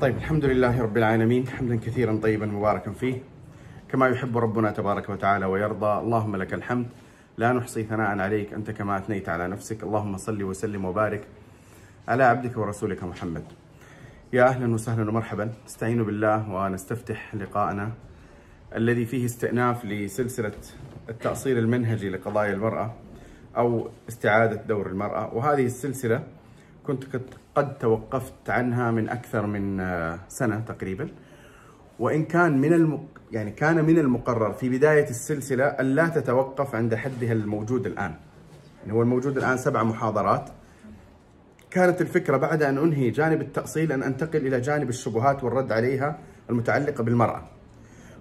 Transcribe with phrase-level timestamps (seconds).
[0.00, 1.48] طيب الحمد لله رب العالمين.
[1.48, 3.22] حمدا كثيرا طيبا مباركا فيه.
[3.88, 6.86] كما يحب ربنا تبارك وتعالى ويرضى اللهم لك الحمد.
[7.36, 9.82] لا نحصي ثناء عليك أنت كما أثنيت على نفسك.
[9.82, 11.24] اللهم صل وسلم وبارك
[12.08, 13.44] على عبدك ورسولك محمد.
[14.32, 15.52] يا أهلا وسهلا ومرحبا.
[15.66, 17.92] استعينوا بالله ونستفتح لقاءنا
[18.76, 20.52] الذي فيه استئناف لسلسلة
[21.08, 22.94] التأصيل المنهجي لقضايا المرأة
[23.56, 25.34] أو استعادة دور المرأة.
[25.34, 26.22] وهذه السلسلة
[26.86, 27.04] كنت
[27.54, 29.78] قد توقفت عنها من أكثر من
[30.28, 31.08] سنة تقريبا.
[31.98, 33.08] وإن كان من الم...
[33.32, 38.14] يعني كان من المقرر في بداية السلسلة أن لا تتوقف عند حدها الموجود الآن.
[38.80, 40.50] يعني هو الموجود الآن سبع محاضرات.
[41.70, 46.18] كانت الفكرة بعد أن أنهي جانب التأصيل أن أنتقل إلى جانب الشبهات والرد عليها
[46.50, 47.42] المتعلقة بالمرأة.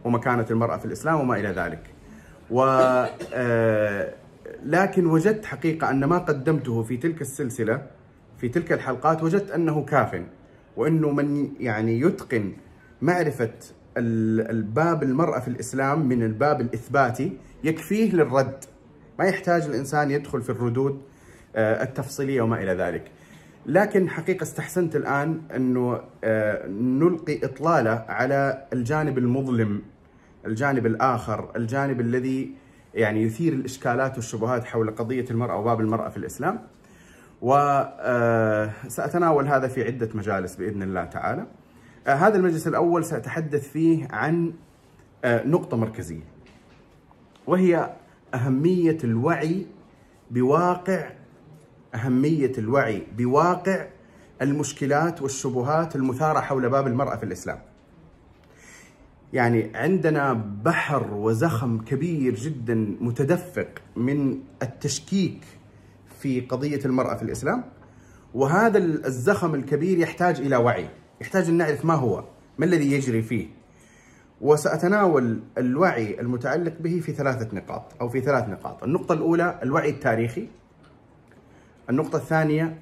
[0.04, 1.84] ومكانة المرأة في الإسلام وما إلى ذلك.
[2.52, 2.62] و
[4.64, 7.82] لكن وجدت حقيقة أن ما قدمته في تلك السلسلة
[8.38, 10.22] في تلك الحلقات وجدت أنه كاف
[10.78, 12.54] وأنه من يعني يتقن
[13.02, 13.52] معرفة
[13.98, 18.66] الباب المرأة في الإسلام من الباب الإثباتي يكفيه للرد.
[19.20, 21.02] ما يحتاج الإنسان يدخل في الردود
[21.56, 23.12] التفصيلية وما إلى ذلك.
[23.66, 26.02] لكن حقيقة استحسنت الآن أنه
[27.00, 29.82] نلقي إطلالة على الجانب المظلم
[30.46, 32.52] الجانب الآخر الجانب الذي
[32.94, 36.60] يعني يثير الإشكالات والشبهات حول قضية المرأة وباب المرأة في الإسلام.
[38.86, 41.46] وسأتناول هذا في عدة مجالس بإذن الله تعالى.
[42.08, 44.54] هذا المجلس الأول سأتحدث فيه عن
[45.26, 46.24] نقطة مركزية
[47.48, 47.90] وهي
[48.34, 49.66] أهمية الوعي
[50.32, 51.10] بواقع
[51.96, 53.86] أهمية الوعي بواقع
[54.42, 57.60] المشكلات والشبهات المثارة حول باب المرأة في الإسلام.
[59.34, 65.42] يعني عندنا بحر وزخم كبير جدا متدفق من التشكيك
[66.26, 67.64] في قضية المرأة في الإسلام
[68.34, 70.90] وهذا الزخم الكبير يحتاج إلى وعي
[71.22, 72.24] يحتاج أن نعرف ما هو
[72.58, 73.48] ما الذي يجري فيه.
[74.42, 78.84] وسأتناول الوعي المتعلق به في ثلاثة نقاط أو في ثلاث نقاط.
[78.84, 80.48] النقطة الأولى الوعي التاريخي.
[81.90, 82.82] النقطة الثانية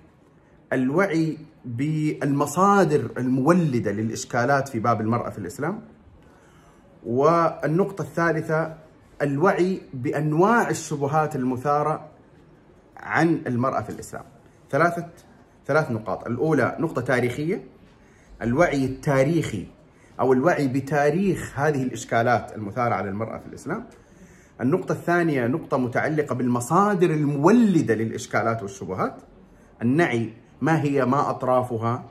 [0.73, 5.81] الوعي بالمصادر المولدة للإشكالات في باب المرأة في الإسلام.
[7.05, 8.77] والنقطة الثالثة
[9.21, 12.12] الوعي بأنواع الشبهات المثارة
[13.03, 14.23] عن المرأة في الإسلام.
[14.71, 15.07] ثلاثة
[15.67, 16.27] ثلاث نقاط.
[16.27, 17.63] الأولى نقطة تاريخية.
[18.41, 19.67] الوعي التاريخي
[20.19, 23.85] أو الوعي بتاريخ هذه الإشكالات المثارة على المرأة في الإسلام.
[24.61, 29.15] النقطة الثانية نقطة متعلقة بالمصادر المولدة للإشكالات والشبهات.
[29.81, 32.03] النعي ما هي ما أطرافها.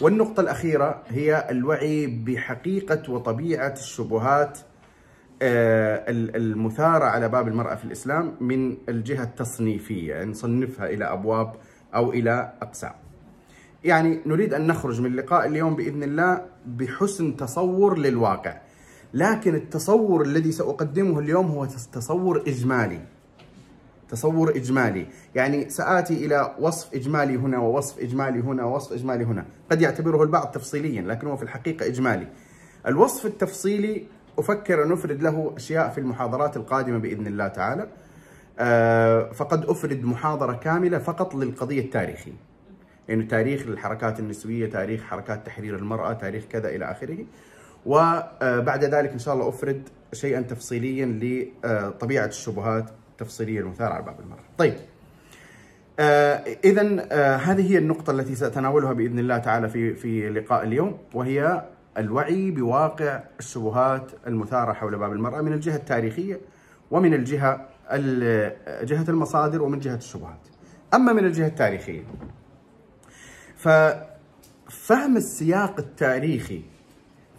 [0.00, 4.58] والنقطة الأخيرة هي الوعي بحقيقة وطبيعة الشبهات
[5.42, 11.52] المثارة على باب المرأة في الإسلام من الجهة التصنيفية نصنفها إلى أبواب
[11.94, 12.92] أو إلى أقسام.
[13.84, 18.60] يعني نريد أن نخرج من لقاء اليوم بإذن الله بحسن تصور للواقع.
[19.14, 23.00] لكن التصور الذي سأقدمه اليوم هو تصور إجمالي.
[24.08, 25.06] تصور إجمالي.
[25.34, 29.44] يعني سآتي إلى وصف إجمالي هنا ووصف إجمالي هنا ووصف إجمالي هنا.
[29.70, 32.28] قد يعتبره البعض تفصيليا لكن هو في الحقيقة إجمالي.
[32.86, 34.06] الوصف التفصيلي
[34.38, 37.88] أفكر أن أفرد له أشياء في المحاضرات القادمة بإذن الله تعالى.
[39.34, 42.32] فقد أفرد محاضرة كاملة فقط للقضية التاريخية.
[43.08, 47.18] يعني تاريخ الحركات النسوية تاريخ حركات تحرير المرأة تاريخ كذا إلى آخره.
[47.86, 54.44] وبعد ذلك إن شاء الله أفرد شيئا تفصيليا لطبيعة الشبهات التفصيلية المثارة على باب المرأة.
[54.58, 54.74] طيب.
[56.64, 56.82] إذا
[57.36, 61.64] هذه هي النقطة التي سأتناولها بإذن الله تعالى في في لقاء اليوم وهي
[61.98, 66.40] الوعي بواقع الشبهات المثارة حول باب المرأة من الجهة التاريخية
[66.90, 67.68] ومن الجهة
[68.82, 70.48] جهة المصادر ومن جهة الشبهات
[70.94, 72.02] أما من الجهة التاريخية
[73.56, 76.62] ففهم السياق التاريخي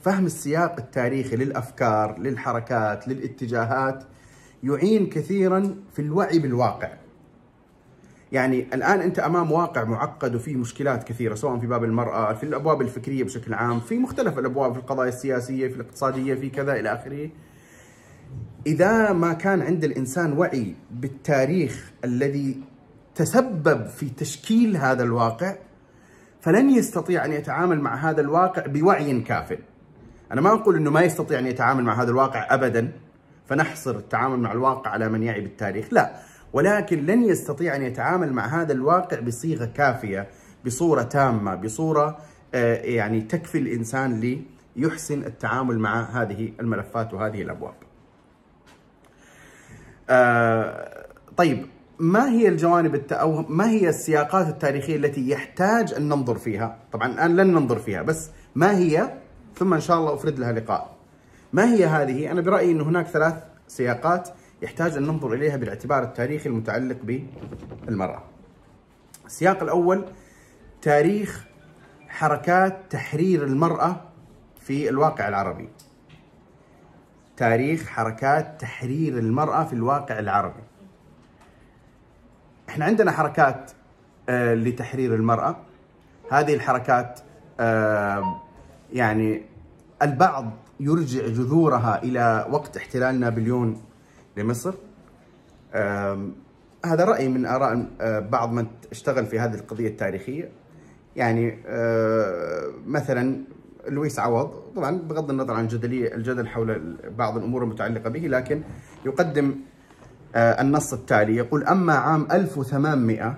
[0.02, 4.04] فهم السياق التاريخي للأفكار للحركات للاتجاهات
[4.64, 6.90] يعين كثيرا في الوعي بالواقع.
[8.36, 12.82] يعني الآن أنت أمام واقع معقد وفيه مشكلات كثيرة سواء في باب المرأة في الأبواب
[12.82, 17.30] الفكرية بشكل عام في مختلف الأبواب في القضايا السياسية في الاقتصادية في كذا إلى آخره.
[18.68, 22.58] إذا ما كان عند الإنسان وعي بالتاريخ الذي
[23.16, 25.56] تسبب في تشكيل هذا الواقع
[26.42, 29.58] فلن يستطيع أن يتعامل مع هذا الواقع بوعي كاف.
[30.32, 32.92] أنا ما أقول أنه ما يستطيع أن يتعامل مع هذا الواقع أبدا
[33.48, 36.35] فنحصر التعامل مع الواقع على من يعي بالتاريخ لا.
[36.56, 40.28] ولكن لن يستطيع أن يتعامل مع هذا الواقع بصيغة كافية
[40.66, 42.18] بصورة تامة بصورة
[42.54, 44.38] يعني تكفي الإنسان
[44.76, 47.74] ليحسن التعامل مع هذه الملفات وهذه الأبواب.
[51.38, 51.66] طيب
[52.00, 53.14] ما هي الجوانب الت...
[53.14, 58.02] أو ما هي السياقات التاريخية التي يحتاج أن ننظر فيها؟ طبعا الآن لن ننظر فيها
[58.02, 59.14] بس ما هي؟
[59.56, 60.96] ثم إن شاء الله أفرد لها لقاء.
[61.54, 63.34] ما هي هذه؟ أنا برأيي إن هناك ثلاث
[63.68, 64.30] سياقات
[64.62, 66.98] يحتاج أن ننظر إليها بالاعتبار التاريخي المتعلق
[67.88, 68.24] بالمرأة.
[69.26, 70.06] السياق الأول
[70.82, 71.46] تاريخ
[72.08, 74.02] حركات تحرير المرأة
[74.60, 75.70] في الواقع العربي.
[77.38, 80.64] تاريخ حركات تحرير المرأة في الواقع العربي.
[82.70, 83.72] إحنا عندنا حركات
[84.30, 85.56] آه، لتحرير المرأة.
[86.32, 87.20] هذه الحركات
[87.60, 88.42] آه،
[88.94, 89.42] يعني
[90.02, 93.82] البعض يرجع جذورها إلى وقت احتلال نابليون
[94.38, 94.74] لمصر.
[96.86, 100.50] هذا راي من آراء آه، بعض من اشتغل في هذه القضية التاريخية.
[101.16, 101.58] يعني
[102.88, 103.44] مثلا
[103.88, 108.62] لويس عوض طبعا بغض النظر عن جدلية الجدل حول بعض الأمور المتعلقة به لكن
[109.06, 109.56] يقدم
[110.36, 111.36] النص التالي.
[111.36, 113.38] يقول أما عام 1800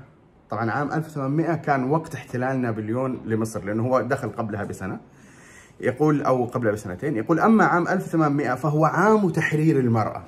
[0.49, 4.99] طبعا عام 1800 كان وقت احتلال نابليون لمصر لأنه هو دخل قبلها بسنة.
[5.79, 7.15] يقول أو قبلها بسنتين.
[7.15, 10.23] يقول أما عام 1800 فهو عام تحرير المرأة.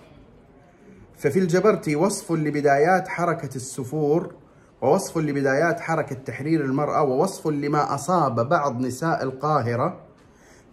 [1.20, 4.34] ففي الجبرتي وصف لبدايات حركة السفور
[4.82, 10.02] ووصف لبدايات حركة تحرير المرأة ووصف لما أصاب بعض نساء القاهرة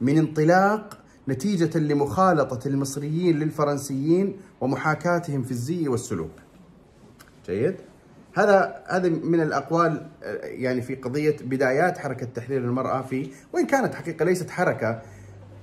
[0.01, 0.99] من انطلاق
[1.29, 6.31] نتيجة لمخالطة المصريين للفرنسيين ومحاكاتهم في الزي والسلوك.
[7.47, 7.77] جيد؟
[8.35, 10.07] هذا هذا من الأقوال
[10.43, 15.03] يعني في قضية بدايات حركة تحرير المرأة في وإن كانت حقيقة ليست حركة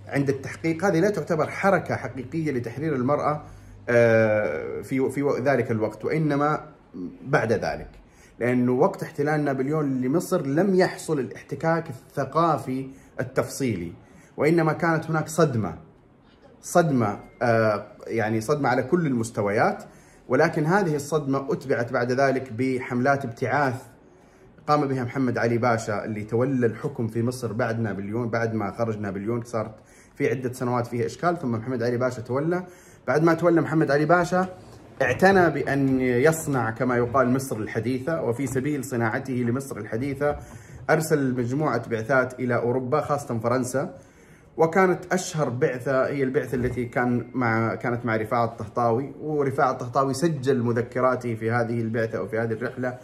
[0.08, 3.44] عند التحقيق هذه لا تعتبر حركة حقيقية لتحرير المرأة.
[4.84, 6.70] في في ذلك الوقت وإنما
[7.26, 7.90] بعد ذلك.
[8.40, 12.88] لأنه وقت احتلال نابليون لمصر لم يحصل الاحتكاك الثقافي
[13.20, 13.94] التفصيلي
[14.38, 15.78] وإنما كانت هناك صدمة.
[16.62, 19.84] صدمة آه، يعني صدمة على كل المستويات
[20.28, 23.76] ولكن هذه الصدمة أتبعت بعد ذلك بحملات ابتعاث
[24.68, 29.00] قام بها محمد علي باشا اللي تولى الحكم في مصر بعد نابليون بعد ما خرج
[29.00, 29.76] نابليون صارت
[30.16, 32.64] في عدة سنوات فيها إشكال ثم محمد علي باشا تولى.
[33.08, 34.48] بعد ما تولى محمد علي باشا
[35.02, 40.38] اعتنى بأن يصنع كما يقال مصر الحديثة وفي سبيل صناعته لمصر الحديثة
[40.90, 43.96] أرسل مجموعة بعثات إلى أوروبا خاصة فرنسا
[44.58, 50.64] وكانت أشهر بعثة هي البعثة التي كان مع كانت مع رفاعة الطهطاوي ورفاعة الطهطاوي سجل
[50.64, 52.98] مذكراته في هذه البعثة أو في هذه الرحلة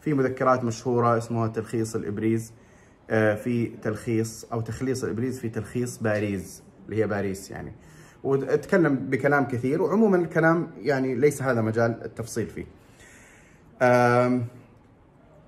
[0.00, 2.52] في مذكرات مشهورة اسمها تلخيص الإبريز
[3.10, 7.72] آه، في تلخيص أو تخليص الإبريز في تلخيص باريس اللي هي باريس يعني.
[8.24, 12.64] وتكلم بكلام كثير وعموما الكلام يعني ليس هذا مجال التفصيل فيه.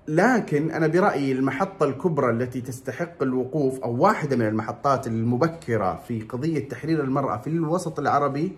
[0.07, 6.67] لكن أنا برأيي المحطة الكبرى التي تستحق الوقوف أو واحدة من المحطات المبكرة في قضية
[6.69, 8.51] تحرير المرأة في الوسط العربي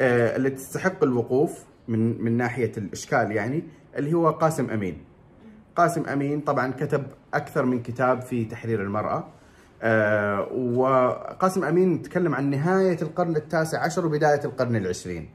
[0.00, 1.58] آه التي تستحق الوقوف
[1.88, 3.62] من من ناحية الإشكال يعني
[3.96, 4.98] اللي هو قاسم أمين.
[5.76, 9.24] قاسم أمين طبعا كتب أكثر من كتاب في تحرير المرأة.
[9.82, 15.30] آه وقاسم أمين تكلم عن نهاية القرن التاسع عشر وبداية القرن العشرين.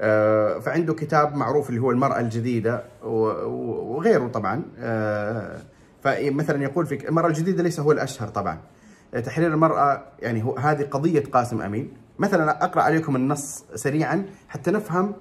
[0.00, 4.62] آه، فعنده كتاب معروف اللي هو المرأة الجديدة وغيره طبعا.
[4.78, 5.58] آه،
[6.02, 8.58] فمثلا يقول في المرأة الجديدة ليس هو الأشهر طبعا.
[9.24, 11.92] تحرير المرأة يعني هو هذه قضية قاسم أمين.
[12.18, 15.14] مثلا أقرأ عليكم النص سريعا حتى نفهم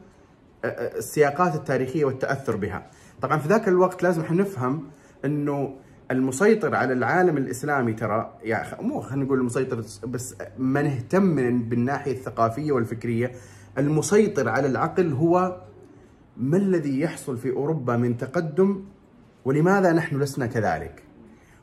[0.65, 2.87] السياقات التاريخية والتأثر بها.
[3.21, 4.83] طبعا في ذاك الوقت لازم نفهم
[5.25, 5.75] أنه
[6.11, 12.71] المسيطر على العالم الإسلامي ترى يعني مو خلينا نقول المسيطر بس من اهتم بالناحية الثقافية
[12.71, 13.31] والفكرية
[13.77, 15.61] المسيطر على العقل هو
[16.37, 18.83] ما الذي يحصل في أوروبا من تقدم
[19.45, 21.03] ولماذا نحن لسنا كذلك؟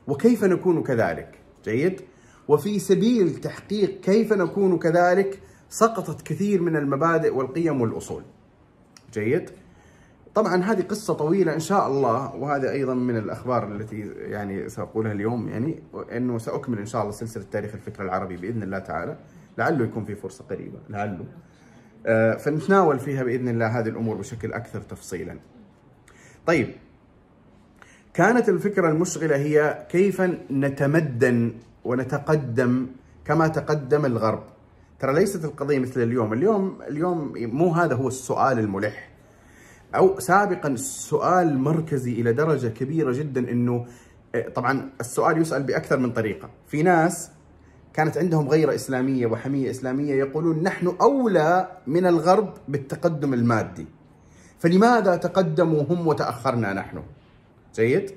[0.06, 2.00] وكيف نكون كذلك؟ جيد؟
[2.48, 8.22] وفي سبيل تحقيق كيف نكون كذلك سقطت كثير من المبادئ والقيم والأصول.
[9.12, 9.50] جيد؟
[10.34, 15.48] طبعا هذه قصة طويلة إن شاء الله وهذا أيضا من الأخبار التي يعني سأقولها اليوم
[15.48, 19.16] يعني أنه سأكمل إن شاء الله سلسلة تاريخ الفكر العربي بإذن الله تعالى
[19.58, 21.24] لعله يكون في فرصة قريبة لعله
[22.06, 25.36] آه، فنتناول فيها بإذن الله هذه الأمور بشكل أكثر تفصيلا.
[26.46, 26.68] طيب
[28.14, 30.20] كانت الفكرة المشغلة هي كيف
[30.50, 31.52] نتمدن
[31.84, 32.86] ونتقدم
[33.24, 34.42] كما تقدم الغرب.
[35.00, 39.11] ترى ليست القضية مثل اليوم، اليوم اليوم مو هذا هو السؤال الملح.
[39.94, 43.86] أو سابقا السؤال مركزي إلى درجة كبيرة جدا إنه
[44.34, 47.30] آه، طبعا السؤال يسأل بأكثر من طريقة، في ناس
[47.94, 53.86] كانت عندهم غيرة إسلامية وحمية إسلامية يقولون نحن أولى من الغرب بالتقدم المادي.
[54.58, 57.02] فلماذا تقدموا هم وتأخرنا نحن؟
[57.74, 58.10] جيد؟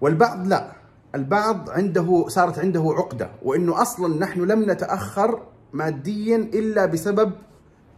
[0.00, 0.72] والبعض لا.
[1.14, 5.42] البعض عنده صارت عنده عقدة وإنه أصلا نحن لم نتأخر
[5.72, 7.32] ماديا إلا بسبب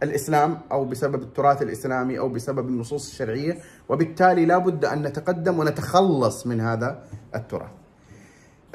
[0.03, 3.57] الإسلام أو بسبب التراث الإسلامي أو بسبب النصوص الشرعية
[3.89, 7.03] وبالتالي لا بد أن نتقدم ونتخلص من هذا
[7.35, 7.69] التراث.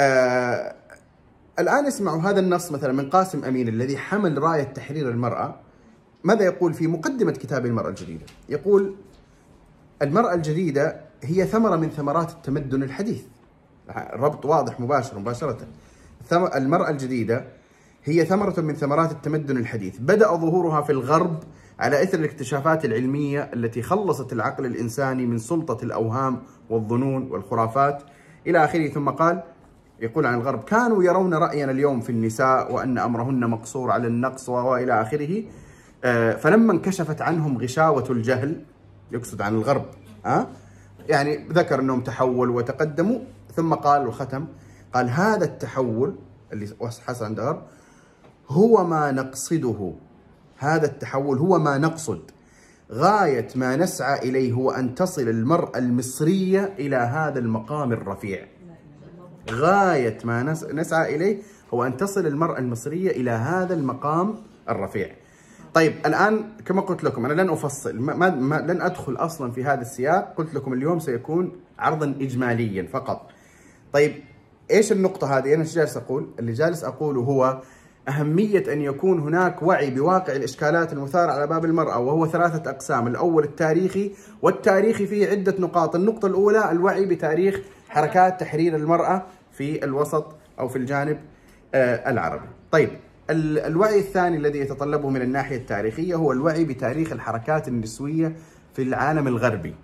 [0.00, 0.74] آه
[1.58, 5.54] الآن اسمعوا هذا النص مثلا من قاسم أمين الذي حمل راية تحرير المرأة.
[6.24, 8.94] ماذا يقول في مقدمة كتاب المرأة الجديدة؟ يقول
[10.02, 13.22] المرأة الجديدة هي ثمرة من ثمرات التمدن الحديث.
[14.12, 15.66] ربط واضح مباشر مباشرة.
[16.32, 17.44] المرأة الجديدة
[18.04, 19.98] هي ثمرة من ثمرات التمدن الحديث.
[19.98, 21.42] بدأ ظهورها في الغرب
[21.78, 28.02] على إثر الاكتشافات العلمية التي خلصت العقل الإنساني من سلطة الأوهام والظنون والخرافات
[28.46, 28.88] إلى آخره.
[28.88, 29.42] ثم قال
[30.00, 35.02] يقول عن الغرب كانوا يرون رأينا اليوم في النساء وأن أمرهن مقصور على النقص وإلى
[35.02, 35.42] آخره.
[36.04, 38.64] آه، فلما انكشفت عنهم غشاوة الجهل
[39.12, 39.84] يقصد عن الغرب
[41.08, 43.18] يعني ذكر أنهم تحولوا وتقدموا
[43.54, 44.46] ثم قال وختم
[44.92, 46.14] قال هذا التحول
[46.52, 46.68] اللي
[47.06, 47.62] حصل عند الغرب
[48.48, 49.92] هو ما نقصده.
[50.58, 52.20] هذا التحول هو ما نقصد.
[52.92, 58.46] غاية ما نسعى إليه هو أن تصل المرأة المصرية إلى هذا المقام الرفيع.
[59.50, 61.38] غاية ما نسعى إليه
[61.74, 64.34] هو أن تصل المرأة المصرية إلى هذا المقام
[64.68, 65.10] الرفيع.
[65.74, 69.80] طيب الآن كما قلت لكم أنا لن أفصل ما ما لن أدخل أصلا في هذا
[69.80, 70.34] السياق.
[70.36, 73.30] قلت لكم اليوم سيكون عرضا إجماليا فقط.
[73.92, 74.12] طيب
[74.70, 77.62] إيش النقطة هذه؟ أنا جالس أقول؟ اللي جالس أقوله هو
[78.08, 83.44] أهمية أن يكون هناك وعي بواقع الإشكالات المثارة على باب المرأة وهو ثلاثة أقسام الأول
[83.44, 84.10] التاريخي
[84.42, 90.26] والتاريخي فيه عدة نقاط النقطة الأولى الوعي بتاريخ حركات تحرير المرأة في الوسط
[90.58, 91.18] أو في الجانب
[91.74, 92.46] آه، العربي.
[92.72, 92.90] طيب
[93.30, 98.36] الوعي الثاني الذي يتطلبه من الناحية التاريخية هو الوعي بتاريخ الحركات النسوية
[98.74, 99.74] في العالم الغربي.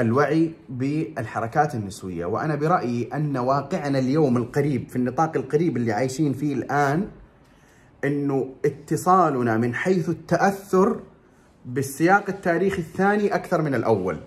[0.00, 2.26] الوعي بالحركات النسوية.
[2.26, 7.08] وأنا برأيي أن واقعنا اليوم القريب في النطاق القريب اللي عايشين فيه الآن
[8.04, 11.00] أنه اتصالنا من حيث التأثر
[11.66, 14.18] بالسياق التاريخي الثاني أكثر من الأول.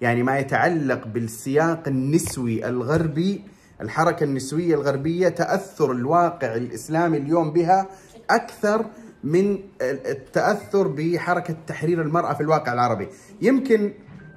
[0.00, 3.42] يعني ما يتعلق بالسياق النسوي الغربي
[3.80, 7.88] الحركة النسوية الغربية تأثر الواقع الإسلامي اليوم بها
[8.30, 8.86] أكثر
[9.24, 13.08] من التأثر بحركة تحرير المرأة في الواقع العربي.
[13.42, 13.92] يمكن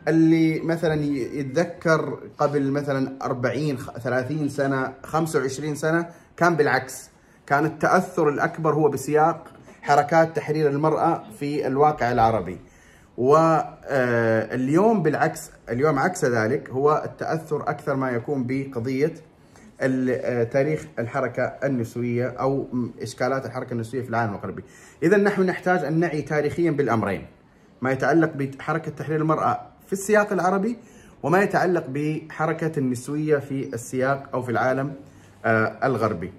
[0.07, 7.09] اللي مثلا يتذكر قبل مثلا 40 30 سنة 25 سنة كان بالعكس
[7.47, 9.47] كان التأثر الأكبر هو بسياق
[9.81, 12.57] حركات تحرير المرأة في الواقع العربي
[13.17, 19.13] واليوم بالعكس اليوم عكس ذلك هو التأثر أكثر ما يكون بقضية
[20.51, 22.67] تاريخ الحركة النسوية أو
[23.01, 24.63] إشكالات الحركة النسوية في العالم الغربي.
[25.03, 27.27] اذا نحن نحتاج أن نعي تاريخيا بالأمرين.
[27.81, 30.77] ما يتعلق بحركة تحرير المرأة في السياق العربي
[31.23, 34.93] وما يتعلق بحركة النسوية في السياق أو في العالم
[35.45, 36.31] آه، الغربي.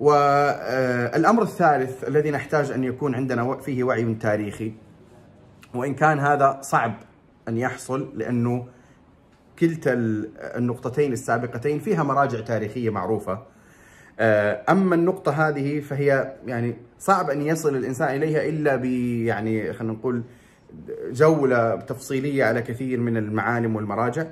[0.00, 4.72] والأمر الثالث الذي نحتاج أن يكون عندنا فيه وعي تاريخي
[5.74, 6.94] وإن كان هذا صعب
[7.48, 8.66] أن يحصل لأنه
[9.58, 9.92] كلتا
[10.56, 13.42] النقطتين السابقتين فيها مراجع تاريخية معروفة
[14.20, 18.84] آه، أما النقطة هذه فهي يعني صعب أن يصل الإنسان إليها إلا ب
[19.24, 20.22] يعني خلينا نقول
[21.12, 24.26] جولة تفصيلية على كثير من المعالم والمراجع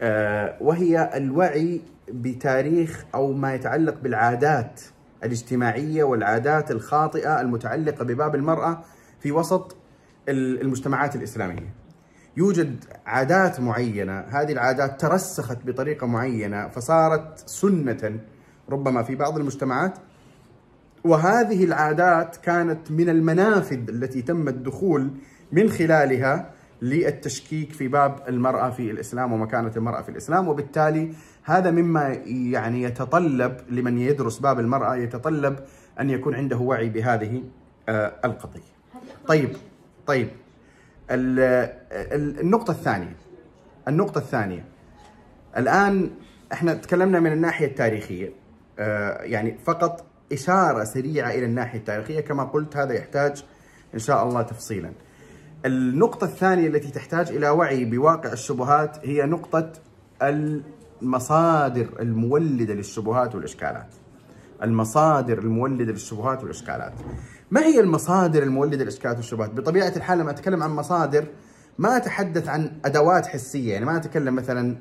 [0.00, 4.80] آه، وهي الوعي بتاريخ أو ما يتعلق بالعادات
[5.24, 8.84] الاجتماعية والعادات الخاطئة المتعلقة بباب المرأة
[9.20, 9.76] في وسط
[10.28, 11.74] المجتمعات الإسلامية.
[12.36, 18.20] يوجد عادات معينة هذه العادات ترسخت بطريقة معينة فصارت سنة
[18.70, 19.98] ربما في بعض المجتمعات
[21.04, 25.10] وهذه العادات كانت من المنافذ التي تم الدخول
[25.52, 26.50] من خلالها
[26.82, 33.56] للتشكيك في باب المرأة في الإسلام ومكانة المرأة في الإسلام وبالتالي هذا مما يعني يتطلب
[33.70, 35.58] لمن يدرس باب المرأة يتطلب
[36.00, 37.42] أن يكون عنده وعي بهذه
[37.88, 38.60] آه، القضية.
[39.26, 39.56] طيب
[40.06, 40.28] طيب.
[41.10, 43.16] النقطة الثانية.
[43.88, 44.64] النقطة الثانية.
[45.56, 46.10] الآن
[46.52, 48.32] إحنا تكلمنا من الناحية التاريخية
[48.78, 53.44] آه، يعني فقط إشارة سريعة إلى الناحية التاريخية كما قلت هذا يحتاج
[53.94, 54.92] إن شاء الله تفصيلاً.
[55.66, 59.72] النقطة الثانية التي تحتاج إلى وعي بواقع الشبهات هي نقطة
[60.22, 63.94] المصادر المولدة للشبهات والإشكالات.
[64.62, 66.92] المصادر المولدة للشبهات والإشكالات.
[67.50, 71.26] ما هي المصادر المولدة للإشكالات والشبهات؟ بطبيعة الحال لما أتكلم عن مصادر
[71.78, 73.72] ما أتحدث عن أدوات حسية.
[73.72, 74.76] يعني ما أتكلم مثلا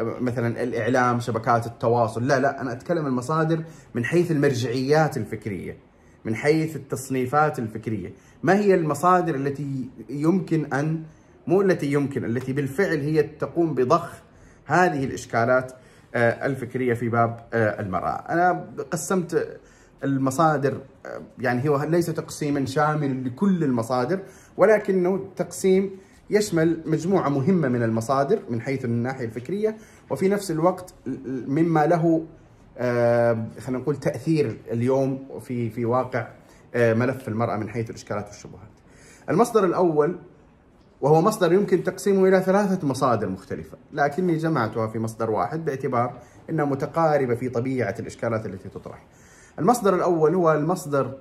[0.00, 2.26] مثلا الإعلام شبكات التواصل.
[2.26, 3.64] لا لا أنا أتكلم المصادر
[3.94, 5.76] من حيث المرجعيات الفكرية
[6.24, 8.12] من حيث التصنيفات الفكرية.
[8.44, 11.02] ما هي المصادر التي يمكن أن
[11.46, 14.12] مو التي يمكن التي بالفعل هي تقوم بضخ
[14.66, 15.72] هذه الإشكالات
[16.14, 19.58] آه، الفكرية في باب آه، المرأة أنا قسمت
[20.04, 24.20] المصادر آه، يعني هو ليس تقسيما شامل لكل المصادر
[24.56, 25.90] ولكنه تقسيم
[26.30, 29.76] يشمل مجموعة مهمة من المصادر من حيث الناحية الفكرية
[30.10, 30.94] وفي نفس الوقت
[31.46, 32.26] مما له
[33.60, 36.28] خلينا نقول تأثير اليوم في في واقع
[36.74, 38.70] ملف المرأة من حيث الإشكالات والشبهات.
[39.30, 40.18] المصدر الأول
[41.00, 46.64] وهو مصدر يمكن تقسيمه إلى ثلاثة مصادر مختلفة، لكني جمعتها في مصدر واحد باعتبار إنها
[46.64, 49.06] متقاربة في طبيعة الإشكالات التي تطرح.
[49.58, 51.18] المصدر الأول هو المصدر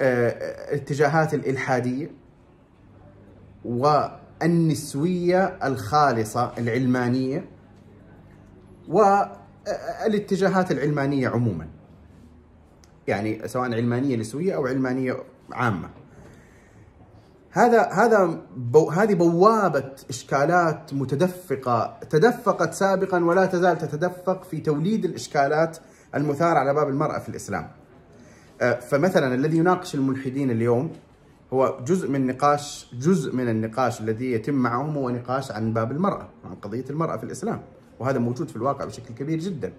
[0.00, 2.10] الاتجاهات الإلحادية
[3.64, 7.44] والنسوية الخالصة العلمانية
[8.88, 11.68] والاتجاهات العلمانية عموما
[13.08, 15.16] يعني سواء علمانية نسوية أو علمانية
[15.52, 15.88] عامة
[17.50, 25.78] هذا هذا بو هذه بوابة إشكالات متدفقة تدفقت سابقا ولا تزال تتدفق في توليد الإشكالات
[26.14, 27.68] المثارة على باب المرأة في الإسلام.
[28.60, 30.92] آه، فمثلا الذي يناقش الملحدين اليوم
[31.52, 36.28] هو جزء من نقاش جزء من النقاش الذي يتم معهم هو نقاش عن باب المرأة،
[36.44, 37.62] عن قضية المرأة في الإسلام.
[38.00, 39.72] وهذا موجود في الواقع بشكل كبير جدا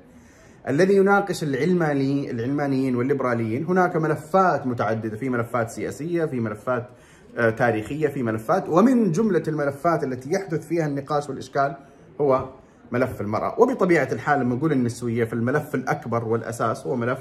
[0.67, 3.65] الذي يناقش العلماني العلمانيين والليبراليين.
[3.65, 6.89] هناك ملفات متعددة في ملفات سياسية في ملفات
[7.38, 8.70] آه، تاريخية في ملفات.
[8.70, 11.75] ومن جملة الملفات التي يحدث فيها النقاش والإشكال
[12.22, 12.50] هو
[12.91, 13.60] ملف المرأة.
[13.60, 17.20] وبطبيعة الحال لما نقول النسوية فالملف الأكبر والأساس هو ملف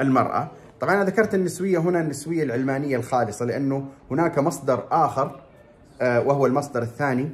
[0.00, 0.50] المرأة.
[0.80, 5.40] طبعا أنا ذكرت النسوية هنا النسوية العلمانية الخالصة لأنه هناك مصدر آخر
[6.00, 7.30] آه، وهو المصدر الثاني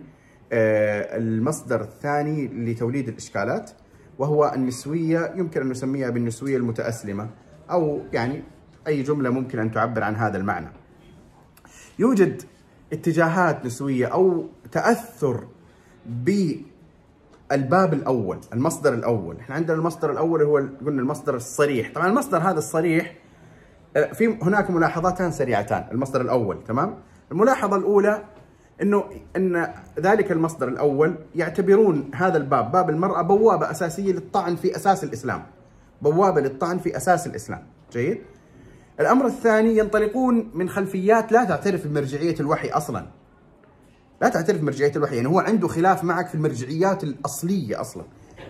[0.53, 3.71] آه، المصدر الثاني لتوليد الإشكالات.
[4.19, 7.31] وهو النسوية يمكن أن نسميها بالنسوية المتأسلمة
[7.71, 8.43] أو يعني
[8.87, 10.69] أي جملة ممكن أن تعبر عن هذا المعنى.
[11.99, 12.43] يوجد
[12.93, 15.47] اتجاهات نسوية أو تأثر
[16.07, 19.37] بالباب الأول المصدر الأول.
[19.37, 21.93] إحنا عندنا المصدر الأول هو قلنا المصدر الصريح.
[21.95, 23.15] طبعا المصدر هذا الصريح
[23.97, 25.89] آه، في هناك ملاحظاتان سريعتان.
[25.93, 26.95] المصدر الأول تمام؟
[27.33, 28.25] الملاحظة الأولى
[28.83, 29.05] إنه
[29.37, 35.43] إن ذلك المصدر الأول يعتبرون هذا الباب باب المرأة بوابة أساسية للطعن في أساس الإسلام.
[36.03, 38.19] بوابة للطعن في أساس الإسلام، جيد؟
[39.01, 43.07] الأمر الثاني ينطلقون من خلفيات لا تعترف بمرجعية الوحي أصلا.
[44.23, 48.05] لا تعترف بمرجعية الوحي، يعني هو عنده خلاف معك في المرجعيات الأصلية أصلا.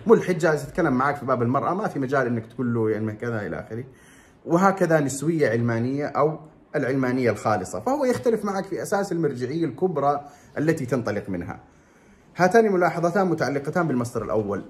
[0.07, 3.47] ملحد جالس يتكلم معك في باب المرأة ما في مجال إنك تقول له يعني كذا
[3.47, 3.83] إلى آخره.
[4.45, 6.39] وهكذا نسوية علمانية أو
[6.75, 10.25] العلمانية الخالصة فهو يختلف معك في أساس المرجعية الكبرى
[10.57, 11.59] التي تنطلق منها.
[12.35, 14.61] هاتان ملاحظتان متعلقتان بالمصدر الأول.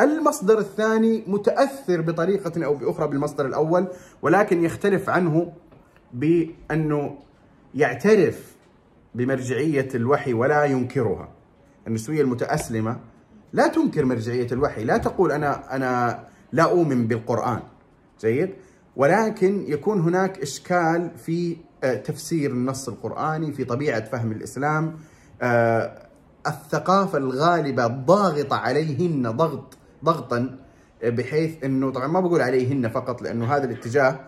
[0.00, 3.88] المصدر الثاني متأثر بطريقة أو بأخرى بالمصدر الأول
[4.22, 5.52] ولكن يختلف عنه
[6.14, 7.18] بأنه
[7.74, 8.56] يعترف
[9.14, 11.28] بمرجعية الوحي ولا ينكرها.
[11.86, 13.00] النسوية المتأسلمة
[13.52, 17.62] لا تنكر مرجعية الوحي لا تقول أنا أنا لا أؤمن بالقرآن.
[18.20, 18.50] جيد؟
[18.96, 24.96] ولكن يكون هناك إشكال في آه، تفسير النص القرآني في طبيعة فهم الإسلام
[25.42, 26.06] آه،
[26.46, 30.58] الثقافة الغالبة ضاغطه عليهن ضغط ضغطا
[31.02, 34.20] آه، بحيث إنه طبعا ما بقول عليهن فقط لأنه هذا الاتجاه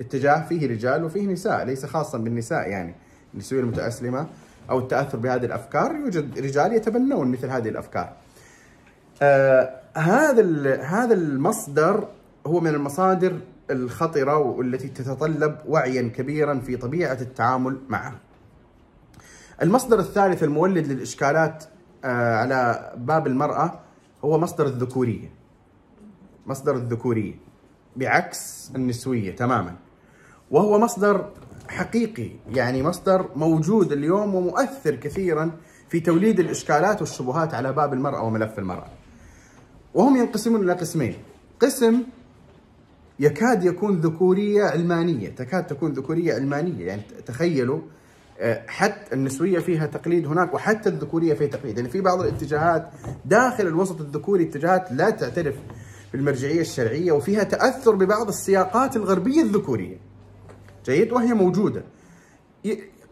[0.00, 2.94] اتجاه فيه رجال وفيه نساء ليس خاصا بالنساء يعني
[3.34, 4.26] النسوية المتأسلمة
[4.70, 8.12] أو التأثر بهذه الأفكار يوجد رجال يتبنون مثل هذه الأفكار.
[9.22, 12.08] آه هذا هذا المصدر
[12.46, 18.20] هو من المصادر الخطرة والتي تتطلب وعيا كبيرا في طبيعة التعامل معها
[19.62, 21.64] المصدر الثالث المولد للإشكالات
[22.04, 23.80] آه، على باب المرأة
[24.24, 25.30] هو مصدر الذكورية.
[26.46, 27.34] مصدر الذكورية
[27.96, 29.76] بعكس النسوية تماما.
[30.50, 31.30] وهو مصدر
[31.68, 35.50] حقيقي يعني مصدر موجود اليوم ومؤثر كثيرا
[35.88, 38.88] في توليد الإشكالات والشبهات على باب المرأة وملف المرأة.
[39.94, 41.14] وهم ينقسمون إلى قسمين.
[41.60, 42.02] قسم
[43.20, 47.80] يكاد يكون ذكورية علمانيه، تكاد تكون ذكورية علمانيه، يعني تخيلوا
[48.40, 52.90] آه، حتى النسوية فيها تقليد هناك وحتى الذكورية فيها تقليد، يعني في بعض الاتجاهات
[53.24, 55.54] داخل الوسط الذكوري اتجاهات لا تعترف
[56.12, 59.96] بالمرجعية الشرعية وفيها تأثر ببعض السياقات الغربية الذكورية.
[60.84, 61.82] جيد؟ وهي موجودة.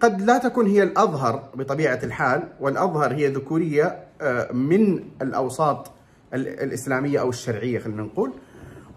[0.01, 5.91] قد لا تكون هي الأظهر بطبيعة الحال، والأظهر هي ذكورية آه، من الأوساط
[6.35, 8.33] الإسلامية أو الشرعية خلينا نقول.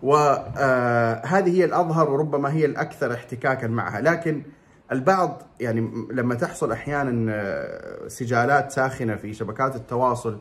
[0.04, 4.02] وهذه هي الأظهر وربما هي الأكثر احتكاكا معها.
[4.02, 4.44] لكن
[4.92, 10.40] البعض يعني لما تحصل أحيانا آه، سجالات ساخنة في شبكات التواصل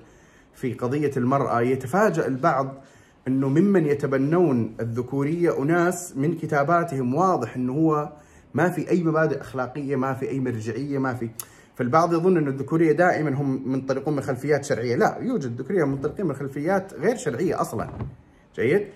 [0.55, 2.75] في قضية المرأة يتفاجأ البعض
[3.29, 8.13] أنه ممن يتبنون الذكورية أناس من كتاباتهم واضح أنه هو
[8.55, 11.31] ما في أي مبادئ أخلاقية ما في أي مرجعية ما في.
[11.75, 14.97] فالبعض يظن أن الذكورية دائما هم منطلقون من خلفيات شرعية.
[14.97, 17.89] لا يوجد ذكورية منطلقين من خلفيات غير شرعية أصلا.
[18.57, 18.87] جيد؟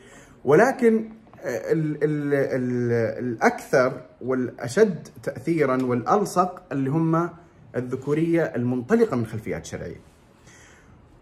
[0.45, 1.11] ولكن
[1.45, 2.93] ال ال ال
[3.25, 7.31] الأكثر والأشد تاثيرا والألصق اللي هم
[7.77, 10.01] الذكورية المنطلقة من خلفيات شرعية.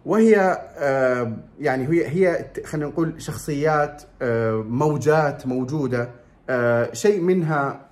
[0.07, 6.11] وهي آه، يعني هي هي خلينا نقول شخصيات آه، موجات موجودة
[6.51, 7.87] آه، شيء منها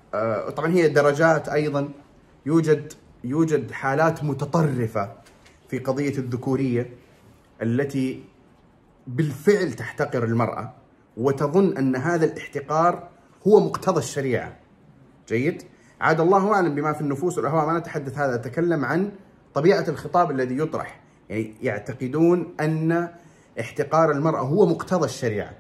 [0.57, 1.89] طبعا هي درجات أيضا
[2.47, 2.93] يوجد
[3.25, 5.13] يوجد حالات متطرفة
[5.69, 6.91] في قضية الذكورية
[7.63, 8.25] التي
[9.07, 10.80] بالفعل تحتقر المرأة
[11.17, 13.09] وتظن أن هذا الاحتقار
[13.47, 14.57] هو مقتضى الشريعة.
[15.29, 15.63] جيد؟
[16.01, 19.13] عاد الله أعلم بما في النفوس والأهواء ما نتحدث هذا أتكلم عن
[19.55, 23.09] طبيعة الخطاب الذي يطرح، يعني يعتقدون أن
[23.61, 25.51] احتقار المرأة هو مقتضى الشريعة.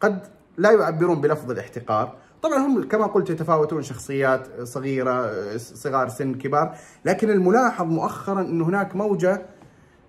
[0.00, 0.26] قد
[0.58, 7.30] لا يعبرون بلفظ الاحتقار، طبعا هم كما قلت يتفاوتون شخصيات صغيرة، صغار سن، كبار، لكن
[7.30, 9.42] الملاحظ مؤخرا أن هناك موجة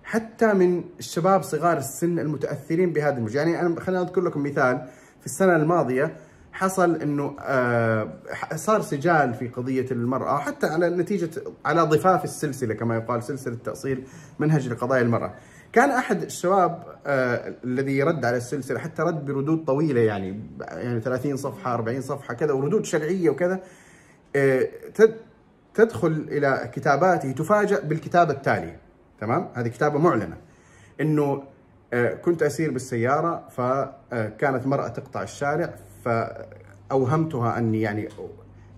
[0.04, 4.88] حتى من الشباب صغار السن المتأثرين بهذا الموجة، يعني أنا خليني أذكر لكم مثال.
[5.20, 6.16] في السنة الماضية
[6.52, 8.08] حصل إنه آه،
[8.54, 11.30] صار سجال في قضية المرأة حتى على نتيجة
[11.64, 14.04] على ضفاف السلسلة كما يقال سلسلة تأصيل
[14.38, 15.34] منهج لقضايا المرأة.
[15.72, 21.36] كان أحد الشباب آه الذي رد على السلسلة حتى رد بردود طويلة يعني يعني 30
[21.36, 23.60] صفحة 40 صفحة كذا وردود شرعية وكذا
[24.36, 24.68] آه
[25.74, 28.83] تدخل إلى كتاباته تفاجأ بالكتابه التاليه
[29.20, 30.36] تمام؟ هذه كتابة معلنة
[31.00, 31.42] إنه
[31.92, 35.74] آه كنت أسير بالسيارة فكانت مرأة تقطع الشارع
[36.04, 38.08] فأوهمتها أني يعني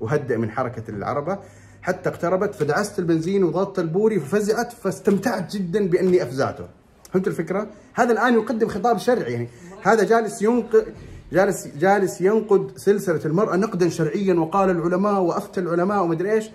[0.02, 1.38] أهدئ من حركة العربة
[1.82, 6.68] حتى اقتربت فدعست البنزين وضغطت البوري ففزعت فاستمتعت جدا بأني أفزعته
[7.12, 9.48] فهمت الفكرة؟ هذا الآن يقدم خطاب شرعي يعني
[9.82, 10.86] هذا جالس ينقد
[11.32, 16.50] جالس جالس ينقد سلسلة المرأة نقدا شرعيا وقال العلماء وأفتى العلماء ومدري إيش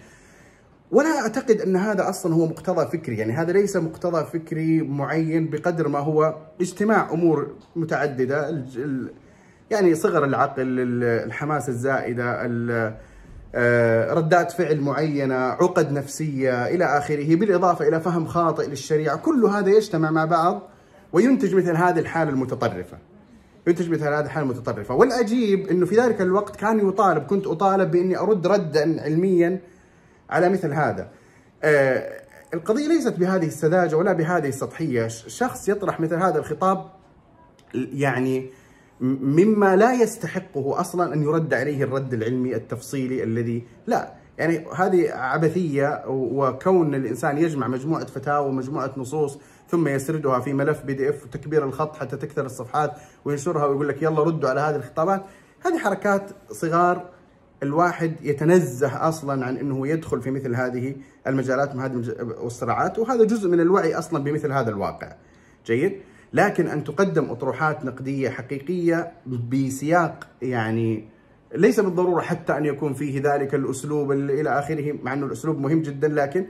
[0.92, 3.18] ولا أعتقد أن هذا أصلا هو مقتضى فكري.
[3.18, 8.66] يعني هذا ليس مقتضى فكري معين بقدر ما هو اجتماع أمور متعددة.
[9.72, 10.66] يعني صغر العقل
[11.04, 12.42] الحماسة الزائدة
[13.56, 19.18] آه، ردات فعل معينة عقد نفسية إلى آخره بالإضافة إلى فهم خاطئ للشريعة.
[19.18, 20.62] كل هذا يجتمع مع بعض
[21.14, 22.98] وينتج مثل هذه الحالة المتطرفة.
[23.68, 24.96] ينتج مثل هذه الحالة المتطرفة.
[24.96, 29.60] والعجيب أنه في ذلك الوقت كان يطالب كنت أطالب بأني أرد ردا علميا
[30.32, 31.12] على مثل هذا.
[31.64, 32.22] آه،
[32.54, 35.08] القضية ليست بهذه السذاجة ولا بهذه السطحية.
[35.08, 36.86] شخص يطرح مثل هذا الخطاب
[37.74, 38.50] يعني
[39.02, 44.14] مما لا يستحقه أصلا أن يرد عليه الرد العلمي التفصيلي الذي لا.
[44.38, 49.40] يعني هذه عبثية وكون الإنسان يجمع مجموعة فتاوى ومجموعة نصوص
[49.70, 52.92] ثم يسردها في ملف بي دي اف وتكبير الخط حتى تكثر الصفحات
[53.26, 55.26] وينشرها ويقول لك يلا ردوا على هذه الخطابات.
[55.66, 57.10] هذه حركات صغار
[57.64, 60.96] الواحد يتنزه أصلا عن إنه يدخل في مثل هذه
[61.28, 61.76] المجالات
[62.42, 65.16] والصراعات وهذا جزء من الوعي أصلا بمثل هذا الواقع
[65.66, 65.94] جيد
[66.34, 71.08] لكن أن تقدم أطروحات نقدية حقيقية بسياق يعني
[71.56, 76.08] ليس بالضرورة حتى أن يكون فيه ذلك الأسلوب إلى آخره مع أنه الأسلوب مهم جدا
[76.08, 76.46] لكن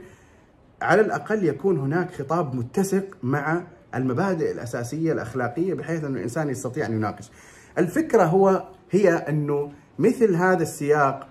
[0.82, 3.62] على الأقل يكون هناك خطاب متسق مع
[3.94, 7.30] المبادئ الأساسية الأخلاقية بحيث انه الإنسان يستطيع أن يناقش.
[7.78, 9.72] الفكرة هو هي أنه
[10.02, 11.28] مثل هذا السياق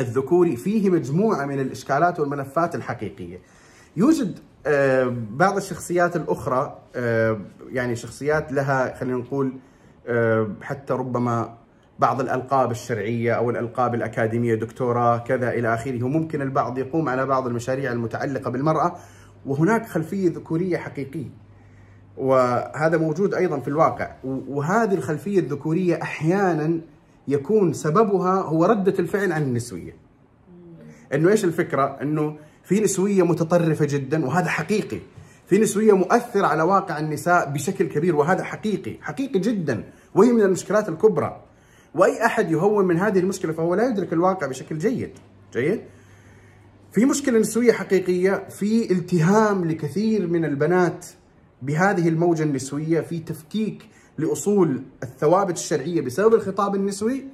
[0.00, 3.40] الذكوري فيه مجموعة من الإشكالات والملفات الحقيقية.
[3.96, 9.52] يوجد آه، بعض الشخصيات الأخرى آه، يعني شخصيات لها خلينا نقول
[10.06, 11.54] آه، حتى ربما
[11.98, 16.02] بعض الألقاب الشرعية أو الألقاب الأكاديمية دكتوراه كذا إلى آخره.
[16.02, 18.96] وممكن البعض يقوم على بعض المشاريع المتعلقة بالمرأة
[19.46, 21.30] وهناك خلفية ذكورية حقيقية.
[22.16, 24.10] وهذا موجود أيضا في الواقع.
[24.24, 26.80] وهذه الخلفية الذكورية أحيانا
[27.28, 29.96] يكون سببها هو ردة الفعل عن النسوية.
[31.14, 34.98] إنه إيش الفكرة؟ إنه في نسوية متطرفة جدا وهذا حقيقي.
[35.46, 39.84] في نسوية مؤثرة على واقع النساء بشكل كبير وهذا حقيقي حقيقي جدا
[40.14, 41.40] وهي من المشكلات الكبرى.
[41.94, 45.10] وأي أحد يهون من هذه المشكلة فهو لا يدرك الواقع بشكل جيد.
[45.52, 45.80] جيد؟
[46.92, 51.06] في مشكلة نسوية حقيقية في التهام لكثير من البنات
[51.62, 53.82] بهذه الموجة النسوية في تفكيك
[54.18, 57.24] لأصول الثوابت الشرعية بسبب الخطاب النسوي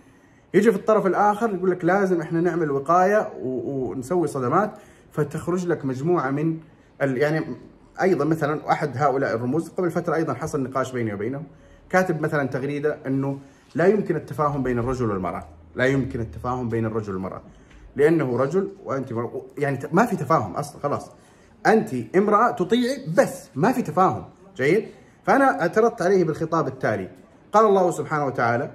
[0.54, 4.72] يجي في الطرف الآخر يقول لك لازم إحنا نعمل وقاية ونسوي صدمات
[5.12, 6.58] فتخرج لك مجموعة من.
[7.00, 7.44] يعني
[8.00, 11.42] أيضا مثلا أحد هؤلاء الرموز قبل فترة أيضا حصل نقاش بيني وبينه
[11.90, 13.38] كاتب مثلا تغريدة إنه
[13.74, 17.42] لا يمكن التفاهم بين الرجل والمرأة لا يمكن التفاهم بين الرجل والمرأة
[17.96, 19.14] لأنه رجل وأنت
[19.58, 21.10] يعني ما في تفاهم أصلا خلاص
[21.66, 24.24] أنت امرأة تطيعي بس ما في تفاهم
[24.56, 24.88] جيد
[25.30, 27.10] فانا اعترضت عليه بالخطاب التالي.
[27.52, 28.70] قال الله سبحانه وتعالى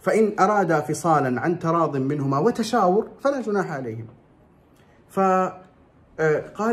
[0.00, 4.12] فإن أرادا فصالا عن تراض منهما وتشاور فلا جناح عليهما
[5.10, 5.58] فقال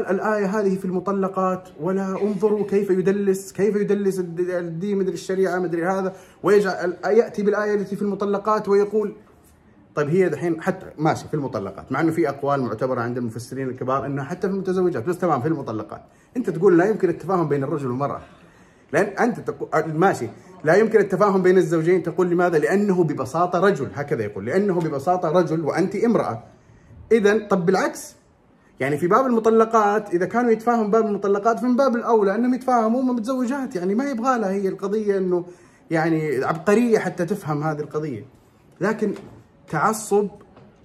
[0.06, 5.86] آه، الآية هذه في المطلقات ولا انظروا كيف يدلس كيف يدلس الدين مدري الشريعة مدري
[5.86, 6.13] هذا
[6.44, 9.16] ويجعل يأتي بالآية التي في المطلقات ويقول
[9.96, 14.06] طيب هي دحين حتى ماشي في المطلقات مع إنه في أقوال معتبرة عند المفسرين الكبار
[14.06, 16.02] إنها حتى في المتزوجات بس تمام في المطلقات.
[16.38, 18.22] أنت تقول لا يمكن التفاهم بين الرجل والمرأة.
[18.94, 20.28] لأن أنت تقول ماشي.
[20.64, 22.04] لا يمكن التفاهم بين الزوجين.
[22.04, 23.88] تقول لماذا؟ لأنه ببساطة رجل.
[23.96, 24.46] هكذا يقول.
[24.46, 26.44] لأنه ببساطة رجل وأنت امرأة.
[27.12, 28.16] اذا طب بالعكس.
[28.80, 33.76] يعني في باب المطلقات إذا كانوا يتفاهموا باب المطلقات فمن باب الأولى أنهم يتفاهموا متزوجات.
[33.76, 35.46] يعني ما يبغى لها هي القضية إنه
[35.92, 38.26] يعني عبقرية حتى تفهم هذه القضية.
[38.82, 39.14] لكن
[39.70, 40.28] تعصب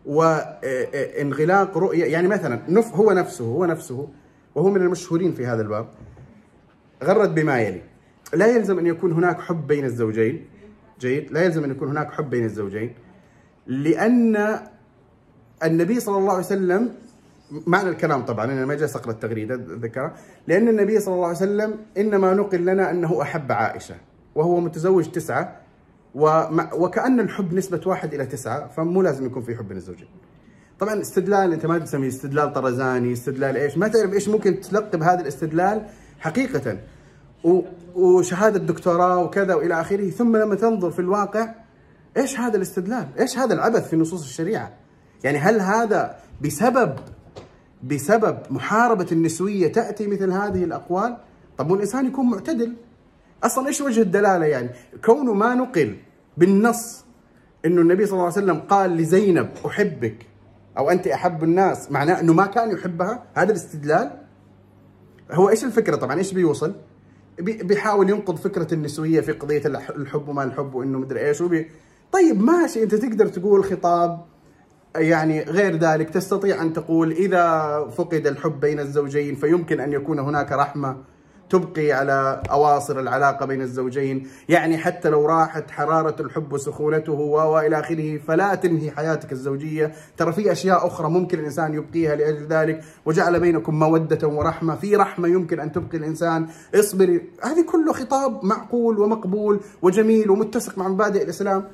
[0.06, 2.04] وانغلاق رؤية.
[2.04, 4.08] يعني مثلا نف هو نفسه هو نفسه
[4.54, 5.86] وهو من المشهورين في هذا الباب
[7.04, 7.87] غرد بما يلي.
[8.34, 10.44] لا يلزم أن يكون هناك حب بين الزوجين
[11.00, 12.94] جيد لا يلزم أن يكون هناك حب بين الزوجين
[13.66, 14.58] لأن
[15.64, 16.94] النبي صلى الله عليه وسلم
[17.66, 20.14] معنى الكلام طبعا أنا ما جالس اقرا التغريدة ذكرها
[20.46, 23.94] لأن النبي صلى الله عليه وسلم إنما نقل لنا أنه أحب عائشة
[24.34, 25.60] وهو متزوج تسعة
[26.74, 30.08] وكأن الحب نسبة واحد إلى تسعة فمو لازم يكون في حب بين الزوجين.
[30.80, 35.20] طبعا استدلال أنت ما تسميه استدلال طرزاني، استدلال إيش؟ ما تعرف إيش ممكن تلقب هذا
[35.20, 35.86] الاستدلال
[36.18, 36.78] حقيقة.
[37.98, 41.54] وشهادة دكتوراه وكذا وإلى آخره، ثم لما تنظر في الواقع
[42.16, 44.72] إيش هذا الاستدلال؟ إيش هذا العبث في نصوص الشريعة؟
[45.24, 46.96] يعني هل هذا بسبب
[47.82, 51.16] بسبب محاربة النسوية تأتي مثل هذه الأقوال؟
[51.58, 52.74] طب والإنسان يكون معتدل
[53.44, 54.70] أصلا إيش وجه الدلالة يعني؟
[55.04, 55.96] كونه ما نقل
[56.36, 57.04] بالنص
[57.64, 60.26] إنه النبي صلى الله عليه وسلم قال لزينب أحبك
[60.78, 64.10] أو أنت أحب الناس معناه إنه ما كان يحبها هذا الاستدلال
[65.30, 66.74] هو إيش الفكرة طبعا إيش بيوصل؟
[67.40, 71.70] بيحاول ينقض فكرة النسوية في قضية الحب وما الحب وإنه مدري إيش وبي.
[72.12, 74.24] طيب ماشي أنت تقدر تقول خطاب
[74.96, 80.52] يعني غير ذلك تستطيع أن تقول إذا فقد الحب بين الزوجين فيمكن أن يكون هناك
[80.52, 80.96] رحمة
[81.50, 88.18] تبقي على أواصر العلاقة بين الزوجين، يعني حتى لو راحت حرارة الحب وسخونته وإلى آخره
[88.18, 93.78] فلا تنهي حياتك الزوجية، ترى في أشياء أخرى ممكن الإنسان يبقيها لأجل ذلك، وجعل بينكم
[93.78, 100.30] مودة ورحمة، في رحمة يمكن أن تبقي الإنسان، اصبري، هذه كله خطاب معقول ومقبول وجميل
[100.30, 101.64] ومتسق مع مبادئ الإسلام.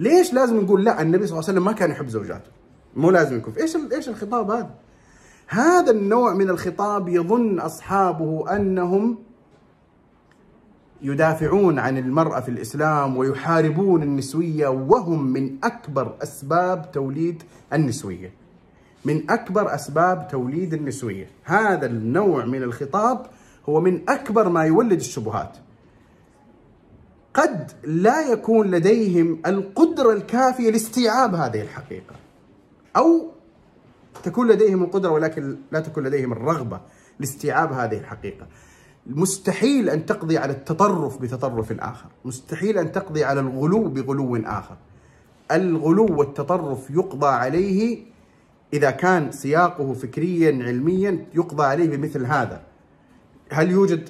[0.00, 2.50] ليش لازم نقول لا؟ النبي صلى الله عليه وسلم ما كان يحب زوجاته؟
[2.96, 3.54] مو لازم يكون.
[3.60, 4.70] إيش إيش الخطاب هذا؟
[5.46, 9.18] هذا النوع من الخطاب يظن أصحابه أنهم
[11.02, 18.32] يدافعون عن المرأة في الإسلام ويحاربون النسوية وهم من أكبر أسباب توليد النسوية.
[19.04, 23.26] من أكبر أسباب توليد النسوية، هذا النوع من الخطاب
[23.68, 25.56] هو من أكبر ما يولد الشبهات.
[27.34, 32.14] قد لا يكون لديهم القدرة الكافية لاستيعاب هذه الحقيقة.
[32.96, 33.30] أو
[34.22, 36.80] تكون لديهم القدرة ولكن لا تكون لديهم الرغبة
[37.20, 38.46] لاستيعاب هذه الحقيقة.
[39.06, 44.76] مستحيل أن تقضي على التطرف بتطرف آخر مستحيل أن تقضي على الغلو بغلو آخر.
[45.52, 47.98] الغلو والتطرف يقضى عليه
[48.72, 52.62] إذا كان سياقه فكريا علميا يقضى عليه بمثل هذا.
[53.50, 54.08] هل يوجد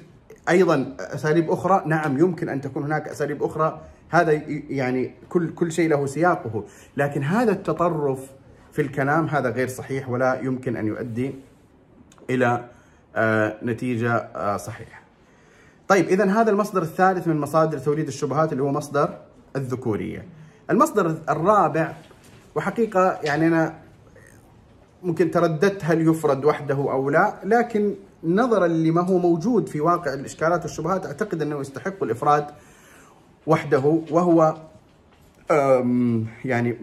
[0.49, 3.81] أيضا أساليب أخرى؟ نعم يمكن أن تكون هناك أساليب أخرى.
[4.09, 4.31] هذا
[4.69, 6.63] يعني كل كل شيء له سياقه.
[6.97, 8.19] لكن هذا التطرف
[8.73, 11.35] في الكلام هذا غير صحيح ولا يمكن أن يؤدي
[12.29, 12.65] إلى
[13.15, 15.01] آه، نتيجة آه، صحيحة.
[15.87, 19.17] طيب إذا هذا المصدر الثالث من مصادر توليد الشبهات اللي هو مصدر
[19.55, 20.25] الذكورية.
[20.69, 21.93] المصدر الرابع
[22.55, 23.79] وحقيقة يعني أنا
[25.03, 30.61] ممكن ترددت هل يفرد وحده أو لا لكن نظرا لما هو موجود في واقع الإشكالات
[30.61, 32.45] والشبهات أعتقد أنه يستحق الإفراد
[33.47, 34.55] وحده وهو
[36.45, 36.77] يعني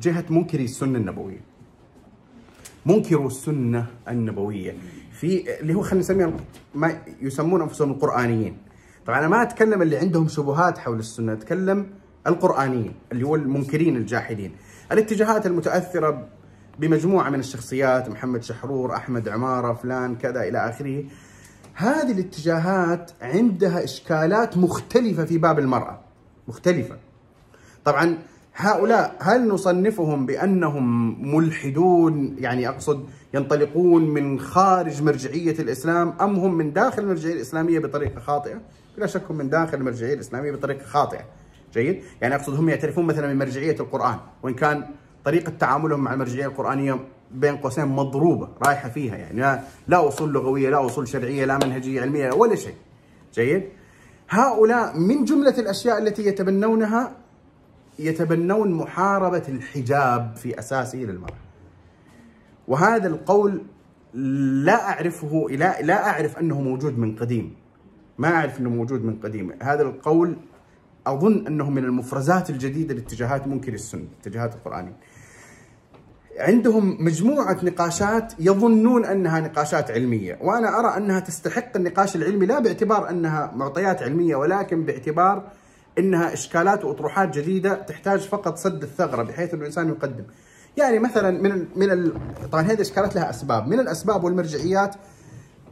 [0.00, 1.40] جهة منكري السنة النبوية.
[2.86, 4.74] منكروا السنة النبوية.
[5.12, 6.36] في اللي هو خلينا نسميهم
[6.74, 8.56] ما يسمون أنفسهم القرآنيين.
[9.06, 11.86] طبعا أنا ما أتكلم اللي عندهم شبهات حول السنة أتكلم
[12.26, 14.52] القرآنيين اللي هو المنكرين الجاحدين.
[14.92, 16.28] الاتجاهات المتأثرة
[16.78, 21.04] بمجموعة من الشخصيات محمد شحرور أحمد عمارة فلان كذا إلى آخره.
[21.74, 26.00] هذه الاتجاهات عندها إشكالات مختلفة في باب المرأة.
[26.48, 26.98] مختلفة.
[27.84, 28.18] طبعا
[28.54, 36.72] هؤلاء هل نصنفهم بأنهم ملحدون يعني أقصد ينطلقون من خارج مرجعية الإسلام أم هم من
[36.72, 38.60] داخل المرجعية الإسلامية بطريقة خاطئة؟
[38.96, 41.24] بلا شك هم من داخل المرجعية الإسلامية بطريقة خاطئة.
[41.74, 44.84] جيد؟ يعني أقصد هم يعترفون مثلا من مرجعية القرآن وإن كان
[45.24, 50.70] طريقة تعاملهم مع المرجعية القرآنية بين قوسين مضروبة رايحة فيها يعني لا, لا أصول لغوية
[50.70, 52.74] لا أصول شرعية لا منهجية علمية ولا شيء.
[53.34, 53.62] جيد؟
[54.28, 57.21] هؤلاء من جملة الأشياء التي يتبنونها
[58.06, 61.36] يتبنون محاربة الحجاب في أساسه للمرأة.
[62.68, 63.62] وهذا القول
[64.64, 67.54] لا أعرفه لا, لا أعرف أنه موجود من قديم.
[68.18, 69.52] ما أعرف أنه موجود من قديم.
[69.62, 70.36] هذا القول
[71.06, 74.96] أظن أنه من المفرزات الجديدة لاتجاهات منكر السنة اتجاهات القرآنية
[76.38, 83.10] عندهم مجموعة نقاشات يظنون أنها نقاشات علمية وأنا أرى أنها تستحق النقاش العلمي لا باعتبار
[83.10, 85.42] أنها معطيات علمية ولكن باعتبار
[85.98, 90.24] أنها إشكالات وأطروحات جديدة تحتاج فقط سد الثغرة بحيث أن الإنسان يقدم.
[90.76, 92.12] يعني مثلا من من ال...
[92.52, 94.94] طبعا هذه الاشكالات لها أسباب، من الأسباب والمرجعيات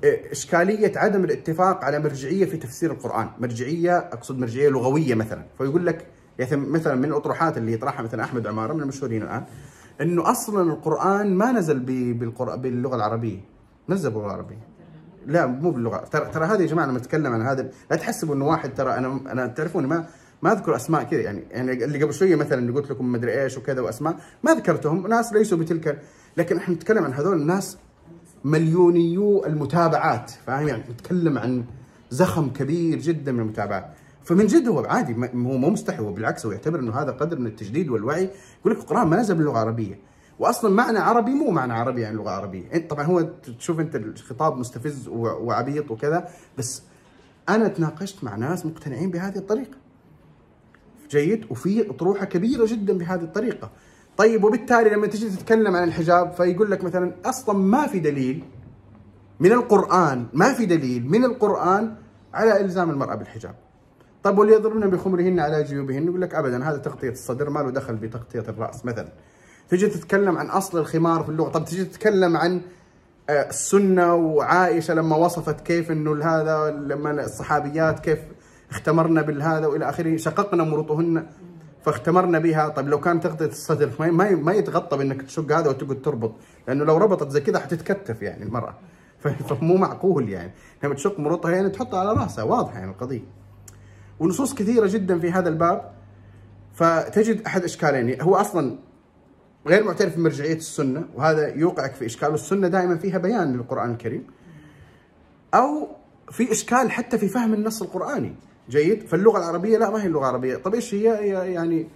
[0.05, 5.87] إيه، إشكالية عدم الاتفاق على مرجعية في تفسير القرآن، مرجعية أقصد مرجعية لغوية مثلا، فيقول
[5.87, 6.07] لك
[6.39, 9.45] يعني مثلا من الأطروحات اللي يطرحها مثلا أحمد عمارة من المشهورين الآن
[10.01, 11.79] إنه أصلا القرآن ما نزل
[12.57, 13.41] باللغة العربية،
[13.89, 14.70] نزل باللغة العربية.
[15.27, 15.97] لا مو باللغة.
[15.97, 19.21] ترى ترى هذه يا جماعة لما اتكلم عن هذا لا تحسبوا إنه واحد ترى أنا
[19.33, 20.07] أنا تعرفوني ما
[20.43, 21.43] ما أذكر أسماء كذا يعني.
[21.51, 25.07] يعني اللي قبل شوية مثلا اللي قلت لكم مدري إيش وكذا وأسماء ما ذكرتهم.
[25.07, 26.03] ناس ليسوا بتلك
[26.37, 27.79] لكن إحنا نتكلم عن هذول الناس
[28.45, 31.65] مليونيو المتابعات فاهم يعني؟ نتكلم عن
[32.11, 33.87] زخم كبير جدا من المتابعات.
[34.25, 37.47] فمن جد هو عادي هو مو مستحي هو بالعكس هو يعتبر إنه هذا قدر من
[37.47, 38.31] التجديد والوعي.
[38.61, 40.10] يقول لك القرآن ما نزل باللغة العربية.
[40.41, 42.89] واصلا معنى عربي مو معنى عربي يعني لغة عربية.
[42.89, 43.21] طبعا هو
[43.59, 46.83] تشوف أنت الخطاب مستفز وعبيط وكذا بس
[47.49, 49.77] أنا تناقشت مع ناس مقتنعين بهذه الطريقة.
[51.11, 53.71] جيد وفي اطروحه كبيرة جدا بهذه الطريقة.
[54.17, 58.45] طيب وبالتالي لما تجي تتكلم عن الحجاب فيقول لك مثلا أصلا ما في دليل
[59.41, 61.95] من القرآن ما في دليل من القرآن
[62.35, 63.55] على إلزام المرأة بالحجاب.
[64.23, 68.45] طيب وليضربن بخمرهن على جيوبهن يقول لك ابدا هذا تغطية الصدر ما له دخل بتغطية
[68.49, 69.13] الرأس مثلا.
[69.71, 71.49] تجي تتكلم عن أصل الخمار في اللغة.
[71.49, 72.61] طب تجي تتكلم عن
[73.31, 78.19] آه، السنة وعائشة لما وصفت كيف إنه هذا لما الصحابيات كيف
[78.71, 81.27] اختمرنا بالهذا وإلى آخره شققنا مرطهن
[81.85, 82.69] فاختمرنا بها.
[82.69, 86.33] طيب لو كان تغطيه الصدر ما ما يتغطى بإنك تشق هذا وتقعد تربط
[86.69, 88.75] لأنه لو ربطت زي كذا حتتكتف يعني المرأة.
[89.49, 90.53] فمو معقول يعني.
[90.85, 93.25] لما تشق مرطها يعني تحطها على رأسها واضحه يعني القضية.
[94.21, 95.91] ونصوص كثيرة جدا في هذا الباب.
[96.75, 98.21] فتجد أحد إشكالين.
[98.21, 98.90] هو أصلا
[99.67, 104.27] غير معترف بمرجعية السنة وهذا يوقعك في إشكال والسنة دائما فيها بيان للقرآن الكريم.
[105.55, 105.89] أو
[106.31, 108.35] في إشكال حتى في فهم النص القرآني.
[108.71, 110.57] جيد؟ فاللغة العربية لا ما هي اللغة العربية.
[110.57, 111.03] طب إيش هي,
[111.53, 111.89] يعني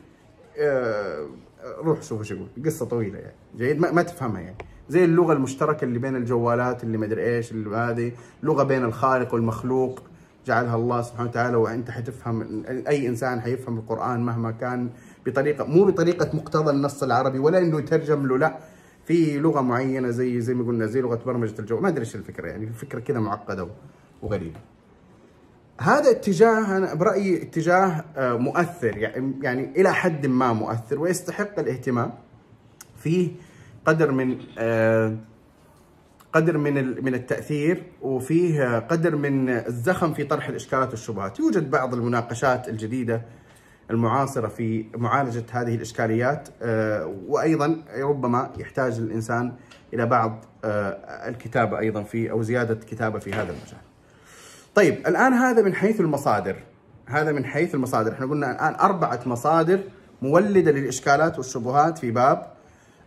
[0.58, 1.26] آه
[1.78, 2.48] روح شوف إيش يقول.
[2.64, 3.34] قصة طويلة يعني.
[3.56, 4.56] جيد؟ ما, ما تفهمها يعني.
[4.88, 8.12] زي اللغة المشتركة اللي بين الجوالات اللي ما أدري إيش اللي هذه.
[8.42, 10.02] لغة بين الخالق والمخلوق.
[10.46, 14.90] جعلها الله سبحانه وتعالى وأنت حتفهم أي إنسان حيفهم القرآن مهما كان.
[15.26, 18.58] بطريقة مو بطريقة مقتضى النص العربي ولا إنه يترجم له لا.
[19.04, 21.80] في لغة معينة زي زي ما قلنا زي لغة برمجة الجو.
[21.80, 23.68] ما أدري إيش الفكرة يعني الفكرة كذا معقدة
[24.22, 24.60] وغريبة.
[25.80, 32.12] هذا اتجاه أنا برأيي اتجاه آه، مؤثر يعني يعني إلى حد ما مؤثر ويستحق الاهتمام
[32.96, 33.30] فيه
[33.86, 35.16] قدر من آه،
[36.32, 42.68] قدر من من التأثير وفيه قدر من الزخم في طرح الإشكالات والشبهات، يوجد بعض المناقشات
[42.68, 43.22] الجديدة
[43.90, 49.52] المعاصرة في معالجة هذه الإشكاليات آه، وأيضا ربما يحتاج الإنسان
[49.94, 50.44] إلى بعض
[51.28, 53.80] الكتابة أيضا في أو زيادة كتابة في هذا المجال.
[54.74, 56.56] طيب الآن هذا من حيث المصادر.
[57.06, 58.12] هذا من حيث المصادر.
[58.12, 59.80] إحنا قلنا الآن أربعة مصادر
[60.22, 62.46] مولدة للإشكالات والشبهات في باب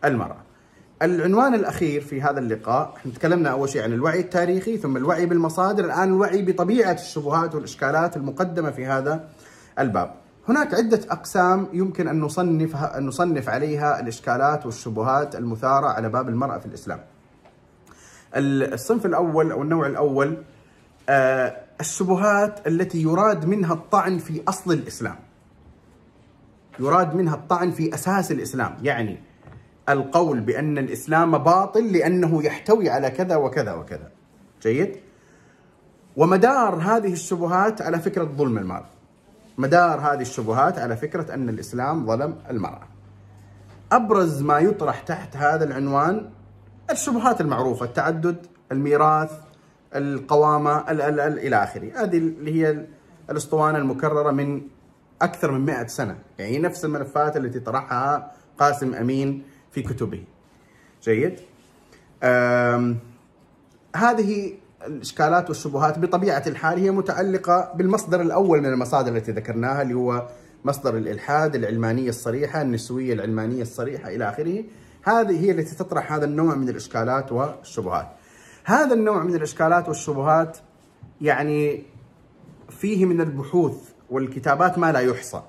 [0.05, 0.37] المرأة.
[1.01, 5.85] العنوان الأخير في هذا اللقاء إحنا تكلمنا أول شيء عن الوعي التاريخي ثم الوعي بالمصادر.
[5.85, 9.29] الآن الوعي بطبيعة الشبهات والإشكالات المقدمة في هذا
[9.79, 10.13] الباب.
[10.49, 16.57] هناك عدة أقسام يمكن أن نصنف أن نصنف عليها الإشكالات والشبهات المثارة على باب المرأة
[16.57, 16.99] في الإسلام.
[18.35, 20.37] الصنف الأول أو النوع الأول
[21.09, 25.15] آه، الشبهات التي يراد منها الطعن في أصل الإسلام.
[26.79, 29.19] يراد منها الطعن في أساس الإسلام، يعني
[29.89, 34.11] القول بأن الإسلام باطل لأنه يحتوي على كذا وكذا وكذا.
[34.61, 34.97] جيد؟
[36.17, 38.83] ومدار هذه الشبهات على فكرة ظلم المال.
[39.57, 42.87] مدار هذه الشبهات على فكرة أن الإسلام ظلم المرأة.
[43.91, 46.29] أبرز ما يطرح تحت هذا العنوان
[46.91, 49.31] الشبهات المعروفة، التعدد، الميراث،
[49.95, 52.03] القوامة ال ال ال إلى آخره.
[52.03, 52.85] هذه اللي هي
[53.29, 54.61] الأسطوانة المكررة من
[55.21, 56.17] أكثر من 100 سنة.
[56.39, 60.23] يعني نفس الملفات التي طرحها قاسم أمين في كتبه.
[61.03, 61.39] جيد؟
[63.95, 64.53] هذه
[64.85, 70.27] الإشكالات والشبهات بطبيعة الحال هي متعلقة بالمصدر الأول من المصادر التي ذكرناها اللي هو
[70.65, 74.63] مصدر الإلحاد العلمانية الصريحة النسوية العلمانية الصريحة إلى آخره.
[75.03, 78.07] هذه هي التي تطرح هذا النوع من الإشكالات والشبهات.
[78.63, 80.57] هذا النوع من الإشكالات والشبهات
[81.21, 81.83] يعني
[82.69, 83.77] فيه من البحوث
[84.09, 85.41] والكتابات ما لا يحصى.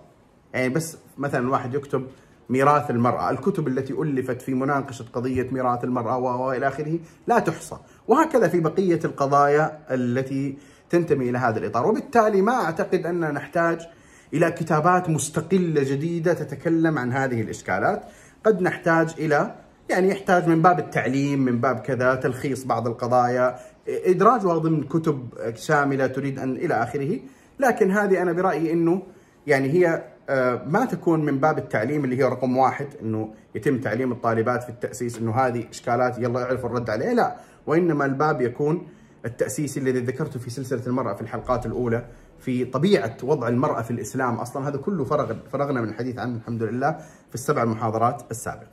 [0.55, 2.07] يعني بس مثلا واحد يكتب
[2.51, 7.77] ميراث المرأة الكتب التي ألفت في مناقشة قضية ميراث المرأة وإلى آخره لا تحصى.
[8.09, 10.59] وهكذا في بقية القضايا التي
[10.91, 11.87] تنتمي إلى هذا الإطار.
[11.87, 13.87] وبالتالي ما أعتقد أننا نحتاج
[14.35, 18.03] إلى كتابات مستقلة جديدة تتكلم عن هذه الإشكالات.
[18.45, 19.55] قد نحتاج إلى
[19.89, 26.07] يعني يحتاج من باب التعليم من باب كذا تلخيص بعض القضايا ادراجها ضمن كتب شاملة
[26.07, 27.19] تريد أن إلى آخره.
[27.59, 29.03] لكن هذه أنا برأيي إنه
[29.47, 34.13] يعني هي آه، ما تكون من باب التعليم اللي هي رقم واحد إنه يتم تعليم
[34.13, 37.15] الطالبات في التأسيس إنه هذه إشكالات يلا يعرفوا الرد عليها.
[37.15, 37.37] لا
[37.69, 38.89] وإنما الباب يكون
[39.25, 42.05] التاسيسي الذي ذكرته في سلسلة المرأة في الحلقات الأولى
[42.39, 46.63] في طبيعة وضع المرأة في الإسلام أصلا هذا كله فرغ فرغنا من الحديث عنه الحمد
[46.63, 46.91] لله
[47.29, 48.69] في السبع محاضرات السابقة.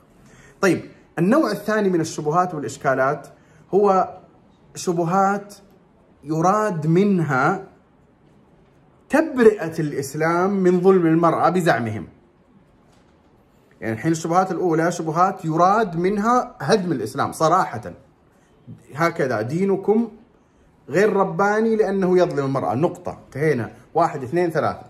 [0.60, 0.80] طيب
[1.18, 3.28] النوع الثاني من الشبهات والإشكالات
[3.74, 4.18] هو
[4.74, 5.54] شبهات
[6.24, 7.64] يراد منها
[9.08, 12.08] تبرئة الإسلام من ظلم المرأة بزعمهم.
[13.80, 17.92] يعني الحين الشبهات الأولى شبهات يراد منها هدم الإسلام صراحة.
[18.94, 20.08] هكذا دينكم
[20.88, 22.74] غير رباني لأنه يظلم المرأة.
[22.74, 23.18] نقطة.
[23.26, 23.70] انتهينا.
[23.94, 24.82] واحد اثنين ثلاثة.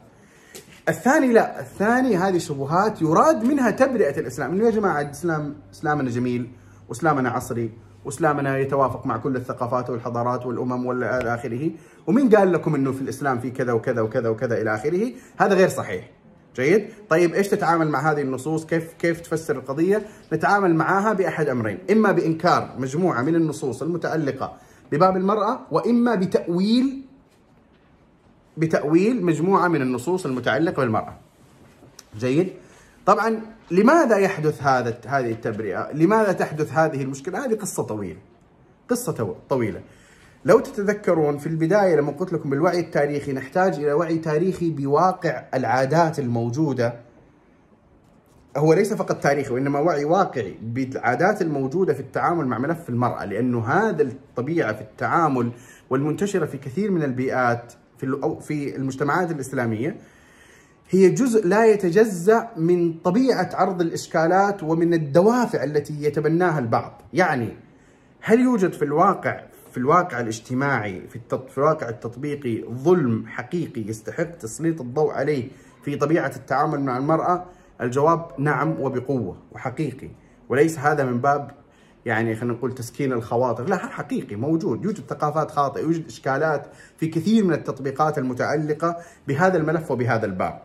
[0.88, 1.60] الثاني لا.
[1.60, 4.52] الثاني هذه شبهات يراد منها تبرئة الإسلام.
[4.52, 6.50] إنه يا جماعة الإسلام إسلامنا جميل
[6.88, 7.70] وإسلامنا عصري
[8.04, 11.70] وإسلامنا يتوافق مع كل الثقافات والحضارات والأمم والى آخره.
[12.06, 15.68] ومين قال لكم إنه في الإسلام في كذا وكذا وكذا وكذا إلى آخره؟ هذا غير
[15.68, 16.15] صحيح.
[16.56, 21.78] جيد؟ طيب إيش تتعامل مع هذه النصوص؟ كيف كيف تفسر القضية؟ نتعامل معها بأحد أمرين.
[21.90, 24.56] إما بإنكار مجموعة من النصوص المتعلقة
[24.92, 27.02] بباب المرأة وإما بتاويل
[28.56, 31.16] بتأويل مجموعة من النصوص المتعلقة بالمرأة.
[32.18, 32.52] جيد؟
[33.06, 33.40] طبعا
[33.70, 38.18] لماذا يحدث هذا هذه التبرئة؟ لماذا تحدث هذه المشكلة؟ هذه قصة طويلة.
[38.88, 39.80] قصة طويلة.
[40.46, 46.18] لو تتذكرون في البداية لما قلت لكم بالوعي التاريخي نحتاج إلى وعي تاريخي بواقع العادات
[46.18, 46.94] الموجودة.
[48.56, 53.64] هو ليس فقط تاريخي وإنما وعي واقعي بالعادات الموجودة في التعامل مع ملف المرأة لأنه
[53.64, 55.52] هذا الطبيعة في التعامل
[55.90, 59.96] والمنتشرة في كثير من البيئات في في المجتمعات الإسلامية
[60.90, 67.48] هي جزء لا يتجزأ من طبيعة عرض الإشكالات ومن الدوافع التي يتبناها البعض، يعني
[68.20, 69.40] هل يوجد في الواقع
[69.76, 75.48] في الواقع الاجتماعي في, في الواقع التطبيقي ظلم حقيقي يستحق تسليط الضوء عليه
[75.84, 77.44] في طبيعة التعامل مع المرأة؟
[77.80, 80.08] الجواب نعم وبقوة وحقيقي.
[80.48, 81.50] وليس هذا من باب
[82.06, 83.64] يعني خلينا نقول تسكين الخواطر.
[83.68, 84.84] لا حقيقي موجود.
[84.84, 86.66] يوجد ثقافات خاطئة يوجد إشكالات
[86.96, 88.96] في كثير من التطبيقات المتعلقة
[89.28, 90.62] بهذا الملف وبهذا الباب.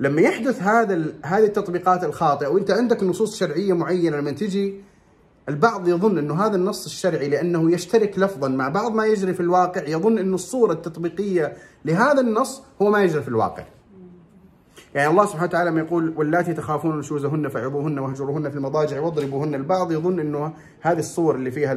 [0.00, 4.83] لما يحدث هذا هذه التطبيقات الخاطئة وأنت عندك نصوص شرعية معينة لما تجي
[5.48, 9.82] البعض يظن أنه هذا النص الشرعي لأنه يشترك لفظا مع بعض ما يجري في الواقع.
[9.88, 11.52] يظن انه الصورة التطبيقية
[11.84, 13.64] لهذا النص هو ما يجري في الواقع.
[14.94, 19.54] يعني الله سبحانه وتعالى ما يقول واللاتي تخافون نشوزهن فعظوهن واهجروهن في المضاجع واضربوهن.
[19.54, 21.74] البعض يظن أنه هذه الصور اللي فيها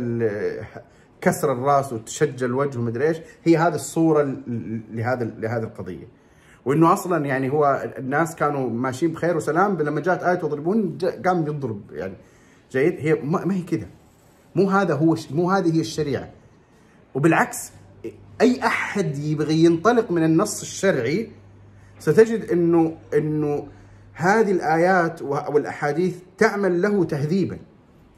[1.21, 4.35] كسر الرأس وتشج الوجه ومدري إيش هي هذه الصورة
[4.93, 6.07] لهذا لهذه القضية.
[6.65, 11.81] وإنه أصلا يعني هو الناس كانوا ماشيين بخير وسلام لما جاءت آية واضربوهن قام يضرب
[11.91, 12.13] يعني.
[12.71, 13.87] جيد هي ما هي كذا
[14.55, 16.29] مو هذا هو مو هذه هي الشريعة.
[17.15, 17.71] وبالعكس
[18.41, 21.31] أي أحد يبغي ينطلق من النص الشرعي
[21.99, 23.67] ستجد انه إنه
[24.13, 27.57] هذه الآيات والأحاديث تعمل له تهذيبا.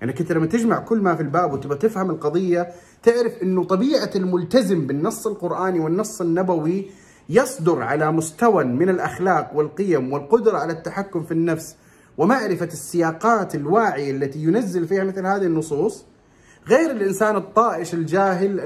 [0.02, 2.68] يعني كنت لما تجمع كل ما في الباب وتبغى تفهم القضية
[3.04, 6.90] تعرف إنه طبيعة الملتزم بالنص القرآني والنص النبوي
[7.30, 11.76] يصدر على مستوى من الأخلاق والقيم والقدرة على التحكم في النفس.
[12.20, 16.06] ومعرفة السياقات الواعية التي ينزل فيها مثل هذه النصوص
[16.68, 18.60] غير الإنسان الطائش الجاهل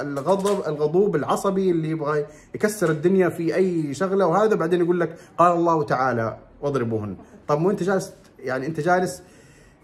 [0.00, 5.52] الغضب الغضوب العصبي اللي يبغى يكسر الدنيا في أي شغلة وهذا بعدين يقول لك قال
[5.52, 7.16] الله تعالى واضربوهن.
[7.48, 9.22] طب وانت جالس يعني أنت جالس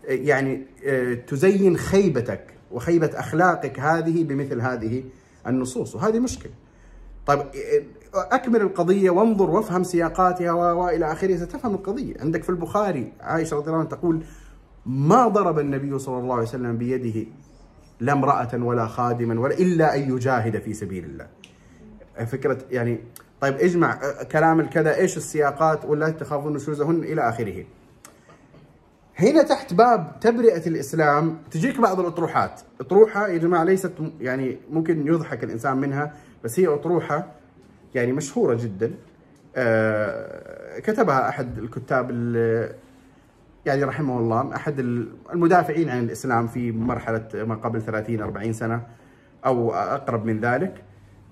[0.04, 5.04] يعني آه، تزين خيبتك وخيبة أخلاقك هذه بمثل هذه
[5.46, 6.52] النصوص وهذه مشكلة.
[7.26, 7.42] طيب
[8.14, 12.14] أكمل القضية وانظر وافهم سياقاتها وإلى آخره ستفهم القضية.
[12.20, 14.22] عندك في البخاري عائشة رضي الله عنها تقول
[14.86, 17.26] ما ضرب النبي صلى الله عليه وسلم بيده
[18.00, 21.26] لا امرأة ولا خادما ولا إلا أن يجاهد في سبيل الله.
[22.26, 22.98] فكرة يعني
[23.40, 24.00] طيب اجمع
[24.32, 27.64] كلام الكذا إيش السياقات ولا تخافون نشوزهن إلى آخره.
[29.16, 35.44] هنا تحت باب تبرئة الإسلام تجيك بعض الأطروحات، أطروحة يا جماعة ليست يعني ممكن يضحك
[35.44, 36.14] الإنسان منها
[36.46, 37.26] بس هي أطروحة
[37.94, 38.94] يعني مشهورة جدا.
[39.56, 42.10] آه كتبها أحد الكتاب
[43.66, 44.78] يعني رحمه الله أحد
[45.32, 48.82] المدافعين عن الإسلام في مرحلة ما قبل 30 40 سنة
[49.46, 50.74] أو أقرب من ذلك.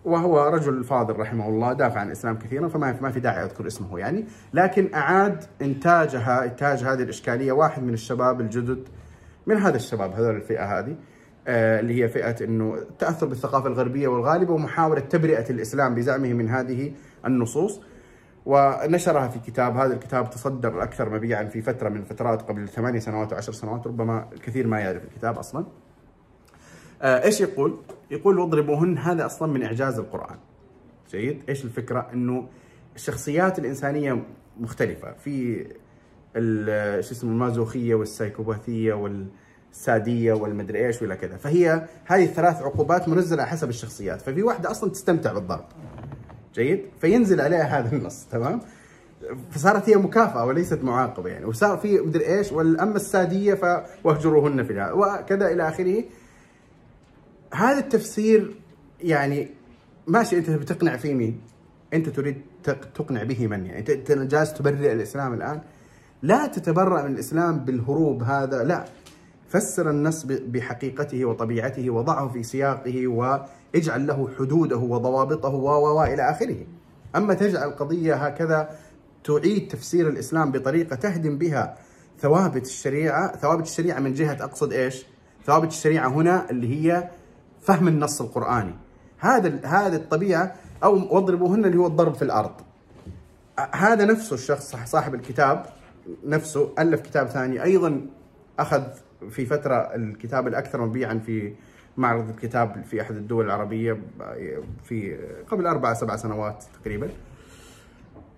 [0.04, 3.98] وهو رجل فاضل رحمه الله دافع عن الإسلام كثيرا فما ما في داعي أذكر اسمه
[3.98, 4.24] يعني.
[4.54, 8.88] لكن أعاد انتاجها إنتاج هذه الإشكالية واحد من الشباب الجدد
[9.46, 10.96] من هذا الشباب هذول الفئة هذه.
[11.48, 16.92] اللي هي فئة إنه التاثر بالثقافة الغربية والغالبة ومحاولة تبرئة الإسلام بزعمه من هذه
[17.26, 17.80] النصوص.
[18.46, 23.32] ونشرها في كتاب هذا الكتاب تصدر أكثر مبيعا في فترة من الفترات قبل ثمانية سنوات
[23.32, 25.66] وعشر سنوات ربما الكثير ما يعرف الكتاب أصلا.
[27.02, 27.76] آه إيش يقول؟
[28.10, 30.36] يقول واضربوهن هذا أصلا من إعجاز القرآن.
[31.10, 31.42] جيد.
[31.48, 32.48] إيش الفكرة؟ إنه
[32.96, 34.22] الشخصيات الإنسانية
[34.60, 35.12] مختلفة.
[35.12, 35.64] في
[37.00, 38.94] شو اسمه المازوخية والسايكوباثية
[39.74, 41.36] والساديه والمدري إيش ولا كذا.
[41.36, 44.22] فهي هذه الثلاث عقوبات منزلة حسب الشخصيات.
[44.22, 45.64] ففي واحدة أصلا تستمتع بالضرب.
[46.54, 48.60] جيد؟ فينزل عليها هذا النص تمام؟
[49.50, 51.44] فصارت هي مكافأة وليست معاقبة يعني.
[51.44, 56.04] وصار في مدري إيش واما الساديه فواهجروهن في وكذا إلى آخره.
[57.54, 58.54] هذا التفسير
[59.00, 59.48] يعني
[60.06, 61.40] ماشي أنت بتقنع فيه مين؟
[61.94, 62.42] أنت تريد
[62.94, 65.60] تقنع به من يعني؟ أنت جالس تبرئ الإسلام الآن؟
[66.22, 68.84] لا تتبرأ من الإسلام بالهروب هذا لا.
[69.54, 76.56] فسر النص بحقيقته وطبيعته وضعه في سياقه واجعل له حدوده وضوابطه و إلى آخره.
[77.16, 78.68] أما تجعل القضية هكذا
[79.24, 81.76] تعيد تفسير الإسلام بطريقة تهدم بها
[82.20, 85.06] ثوابت الشريعة، ثوابت الشريعة من جهة أقصد إيش؟
[85.46, 87.08] ثوابت الشريعة هنا اللي هي
[87.60, 88.74] فهم النص القرآني.
[89.18, 92.52] هذا هذه الطبيعة أو واضربوهن اللي هو الضرب في الأرض.
[93.72, 95.66] هذا نفسه الشخص صاحب الكتاب
[96.24, 98.06] نفسه ألف كتاب ثاني أيضا
[98.58, 98.82] أخذ
[99.30, 101.52] في فترة الكتاب الأكثر مبيعا في
[101.96, 103.98] معرض الكتاب في أحد الدول العربية
[104.84, 105.18] في
[105.50, 107.08] قبل أربع سبع سنوات تقريبا.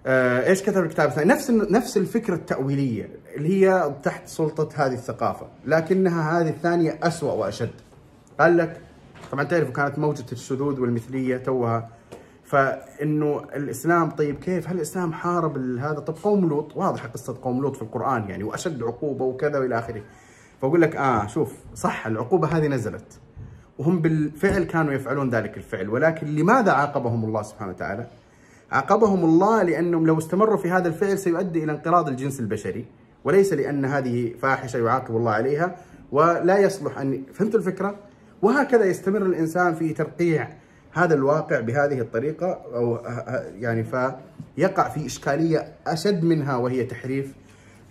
[0.07, 5.47] آه، إيش كتب الكتاب الثاني؟ نفس نفس الفكرة التأويلية اللي هي تحت سلطة هذه الثقافة،
[5.66, 7.70] لكنها هذه الثانية اسوء وأشد.
[8.41, 8.80] قال لك
[9.32, 11.91] طبعا تعرفوا كانت موجة الشذوذ والمثلية توها
[12.45, 17.76] فإنه الإسلام طيب كيف هل الإسلام حارب هذا طب قوم لوط واضحة قصة قوم لوط
[17.76, 20.03] في القرآن يعني وأشد عقوبة وكذا وإلى آخره
[20.62, 23.20] فأقول لك آه شوف صح العقوبة هذه نزلت
[23.78, 28.07] وهم بالفعل كانوا يفعلون ذلك الفعل ولكن لماذا عاقبهم الله سبحانه وتعالى؟
[28.72, 32.84] عاقبهم الله لأنهم لو استمروا في هذا الفعل سيؤدي إلى انقراض الجنس البشري
[33.24, 35.76] وليس لأن هذه فاحشة يعاقب الله عليها
[36.12, 37.94] ولا يصلح أن فهمت الفكرة؟
[38.42, 40.48] وهكذا يستمر الإنسان في ترقيع
[40.92, 42.98] هذا الواقع بهذه الطريقة أو
[43.59, 47.34] يعني فيقع في إشكالية أشد منها وهي تحريف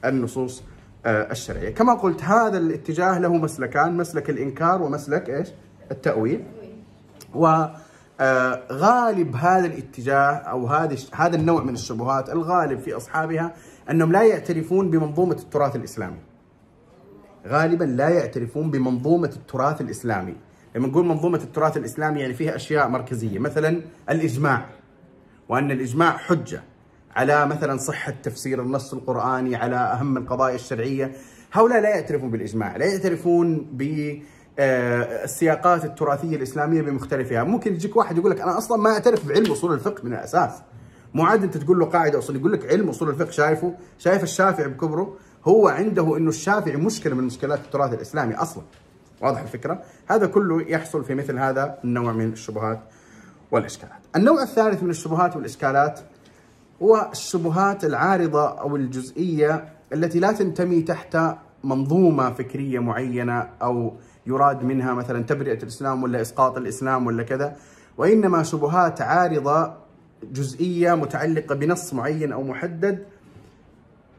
[0.05, 0.63] النصوص
[1.05, 5.47] الشرعية، كما قلت هذا الاتجاه له مسلكان، مسلك الإنكار ومسلك إيش؟
[5.91, 6.43] التأويل.
[7.35, 13.53] وغالب آه، هذا الاتجاه أو هذا هذا النوع من الشبهات الغالب في أصحابها
[13.89, 16.17] أنهم لا يعترفون بمنظومة التراث الإسلامي.
[17.47, 20.35] غالبا لا يعترفون بمنظومة التراث الإسلامي،
[20.75, 24.65] لما نقول منظومة التراث الإسلامي يعني فيها أشياء مركزية، مثلا الإجماع
[25.49, 26.63] وأن الإجماع حجة
[27.15, 31.11] على مثلا صحة تفسير النص القرآني على أهم القضايا الشرعية،
[31.53, 34.11] هؤلاء لا يعترفون بالإجماع، لا يعترفون ب
[34.59, 39.51] آه، السياقات التراثية الإسلامية بمختلفها، ممكن يجيك واحد يقول لك أنا أصلا ما أعترف بعلم
[39.51, 40.51] أصول الفقه من الأساس.
[41.13, 44.67] مو عاد أنت تقول له قاعدة أصول يقول لك علم أصول الفقه شايفه؟ شايف الشافعي
[44.67, 48.63] بكبره؟ هو عنده إنه الشافعي مشكلة من مشكلات التراث الإسلامي أصلا.
[49.21, 52.79] واضح الفكرة؟ هذا كله يحصل في مثل هذا النوع من الشبهات
[53.51, 53.99] والإشكالات.
[54.15, 55.99] النوع الثالث من الشبهات والإشكالات
[56.83, 61.17] هو الشبهات العارضة أو الجزئية التي لا تنتمي تحت
[61.63, 63.93] منظومة فكرية معينة أو
[64.27, 67.55] يراد منها مثلا تبرئة الإسلام ولا إسقاط الإسلام ولا كذا
[67.97, 69.73] وإنما شبهات عارضة
[70.23, 73.05] جزئية متعلقة بنص معين أو محدد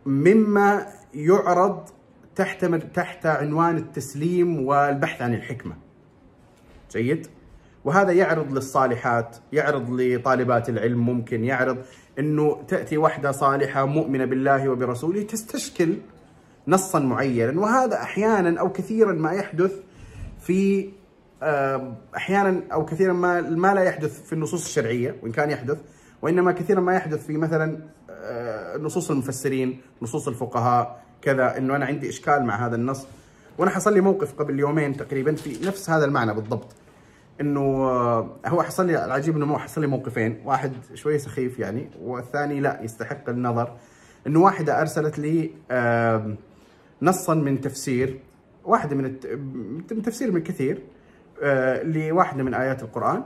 [0.06, 1.88] مما يعرض
[2.36, 5.76] تحت تحت عنوان التسليم والبحث عن الحكمة.
[6.90, 7.26] جيد؟
[7.84, 11.78] وهذا يعرض للصالحات، يعرض لطالبات العلم ممكن يعرض
[12.18, 15.96] إنه تأتي واحدة صالحة مؤمنة بالله وبرسوله تستشكل
[16.68, 17.60] نصا معينا.
[17.60, 19.72] وهذا أحيانا أو كثيرا ما يحدث
[20.40, 20.90] في
[22.16, 25.78] أحيانا أو كثيرا ما ما لا يحدث في النصوص الشرعية وإن كان يحدث
[26.22, 27.78] وإنما كثيرا ما يحدث في مثلا
[28.78, 31.58] نصوص المفسرين، نصوص الفقهاء، كذا.
[31.58, 33.06] إنه أنا عندي إشكال مع هذا النص.
[33.58, 36.66] وأنا حصل لي موقف قبل يومين تقريبا في نفس هذا المعنى بالضبط.
[37.40, 37.60] إنه
[38.46, 40.42] هو حصل لي العجيب إنه حصل لي موقفين.
[40.44, 43.76] واحد شوي سخيف يعني والثاني لا يستحق النظر.
[44.26, 45.50] إنه واحدة أرسلت لي
[47.02, 48.20] نصا من تفسير
[48.64, 49.02] واحدة من
[49.90, 50.82] من تفسير من كثير
[51.42, 53.22] آه، لواحدة من آيات القرآن.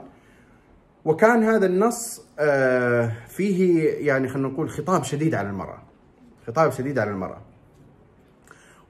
[1.05, 5.81] وكان هذا النص آه، فيه يعني خلينا نقول خطاب شديد على المرأة.
[6.47, 7.41] خطاب شديد على المرأة.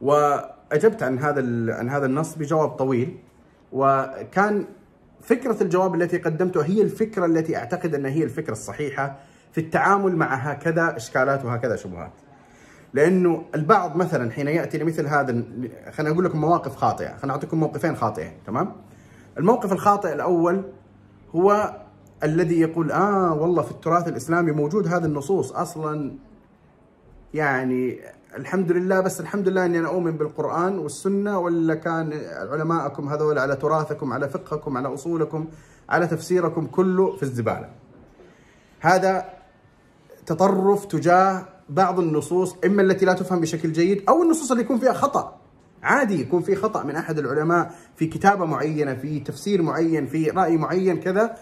[0.01, 1.41] وأجبت عن هذا
[1.73, 3.17] عن هذا النص بجواب طويل.
[3.71, 4.65] وكان
[5.23, 9.19] فكرة الجواب التي قدمته هي الفكرة التي أعتقد انها هي الفكرة الصحيحة
[9.51, 12.11] في التعامل مع هكذا إشكالات وهكذا شبهات.
[12.93, 15.43] لأنه البعض مثلا حين يأتي لمثل هذا
[15.91, 18.71] خليني أقول لكم مواقف خاطئة، خليني أعطيكم موقفين خاطئين، تمام؟
[19.37, 20.63] الموقف الخاطئ الأول
[21.35, 21.77] هو
[22.23, 26.11] الذي يقول آه والله في التراث الإسلامي موجود هذه النصوص أصلا
[27.33, 27.99] يعني
[28.37, 32.13] الحمد لله بس الحمد لله إني أنا أؤمن بالقرآن والسنة ولا كان
[32.51, 35.47] علماءكم هذول على تراثكم على فقهكم على أصولكم
[35.89, 37.69] على تفسيركم كله في الزبالة.
[38.79, 39.25] هذا
[40.25, 44.93] تطرف تجاه بعض النصوص إما التي لا تفهم بشكل جيد أو النصوص اللي يكون فيها
[44.93, 45.37] خطأ.
[45.83, 50.57] عادي يكون في خطأ من أحد العلماء في كتابة معينة في تفسير معين في رأي
[50.57, 51.37] معين كذا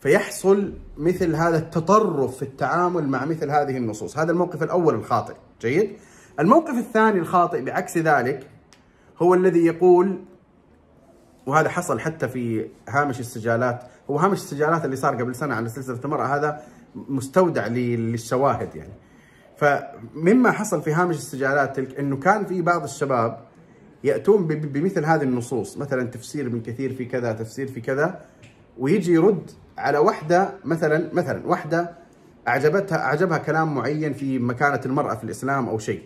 [0.00, 5.90] فيحصل مثل هذا التطرف في التعامل مع مثل هذه النصوص هذا الموقف الأول الخاطئ جيد
[6.40, 8.46] الموقف الثاني الخاطئ بعكس ذلك
[9.22, 10.24] هو الذي يقول
[11.46, 16.00] وهذا حصل حتى في هامش السجالات هو هامش السجالات اللي صار قبل سنة على سلسلة
[16.04, 16.62] المرأة هذا
[16.94, 18.92] مستودع للشواهد يعني.
[19.56, 23.38] فمما حصل في هامش السجالات تلك إنه كان في بعض الشباب
[24.04, 28.20] يأتون بمثل هذه النصوص مثلا تفسير من كثير في كذا تفسير في كذا
[28.78, 31.94] ويجي يرد على وحدة مثلا مثلا وحدة
[32.48, 36.02] اعجبتها أعجبها كلام معين في مكانة المرأة في الإسلام أو شيء.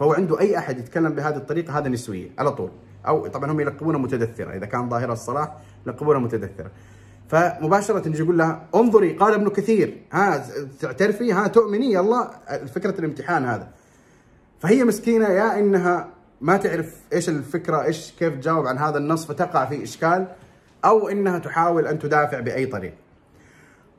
[0.00, 2.70] فهو عنده أي أحد يتكلم بهذه الطريقة هذا نسويه على طول.
[3.06, 6.70] أو طبعا هم يلقبونها متدثره إذا كان ظاهره الصلاح يلقبونها متدثره
[7.28, 10.02] فمباشرة يجي يقول لها انظري قال ابن كثير.
[10.12, 10.46] ها
[10.80, 12.30] تعترفي ها تؤمني يلا
[12.74, 13.68] فكرة الامتحان هذا.
[14.58, 16.08] فهي مسكينة يا إنها
[16.40, 20.26] ما تعرف إيش الفكرة إيش كيف تجاوب عن هذا النص فتقع في إشكال
[20.84, 22.96] أو إنها تحاول أن تدافع بأي طريقه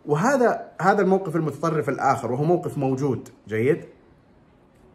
[0.06, 3.86] وهذا هذا الموقف المتطرف الآخر وهو موقف موجود جيد.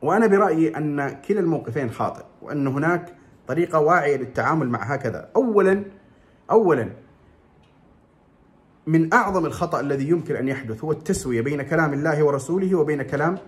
[0.02, 3.14] وأنا برأيي أن كلا الموقفين خاطئ وأن هناك
[3.48, 5.28] طريقة واعية للتعامل مع هكذا.
[5.36, 5.84] اولا
[6.50, 6.90] اولا
[8.86, 13.38] من أعظم الخطأ الذي يمكن أن يحدث هو التسوية بين كلام الله ورسوله وبين كلام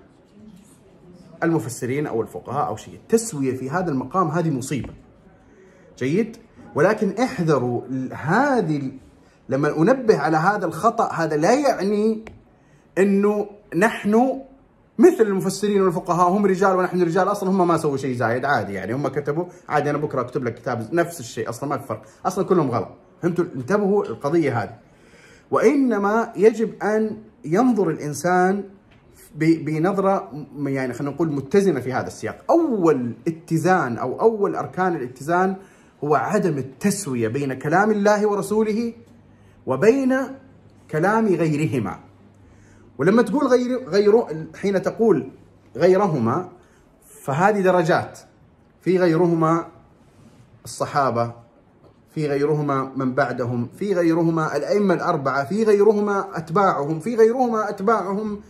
[1.42, 2.94] المفسرين أو الفقهاء أو شيء.
[2.94, 4.94] التسوية في هذا المقام هذه مصيبة.
[5.98, 6.36] جيد؟
[6.74, 7.82] ولكن احذروا
[8.12, 8.90] هذه
[9.48, 12.24] لما أنبه على هذا الخطأ هذا لا يعني
[12.98, 13.46] إنه
[13.76, 14.40] نحن
[14.98, 18.94] مثل المفسرين والفقهاء هم رجال ونحن رجال أصلا هم ما سووا شيء زايد عادي يعني.
[18.94, 22.02] هم كتبوا عادي أنا بكرة أكتب لك كتاب نفس الشيء أصلا ما في فرق.
[22.26, 22.88] أصلا كلهم غلط.
[23.22, 24.74] فهمتوا انتبهوا القضية هذه.
[25.50, 28.64] وإنما يجب أن ينظر الإنسان
[29.36, 32.44] بنظرة يعني خلينا نقول متزنة في هذا السياق.
[32.50, 35.56] أول اتزان أو أول أركان الاتزان
[36.04, 38.92] هو عدم التسوية بين كلام الله ورسوله
[39.66, 40.16] وبين
[40.90, 42.07] كلام غيرهما.
[42.98, 44.24] ولما تقول غير غير
[44.54, 45.30] حين تقول
[45.76, 46.48] غيرهما
[47.24, 48.18] فهذه درجات.
[48.80, 49.66] في غيرهما
[50.64, 51.32] الصحابة
[52.14, 58.40] في غيرهما من بعدهم في غيرهما الأئمة الأربعة في غيرهما أتباعهم في غيرهما أتباعهم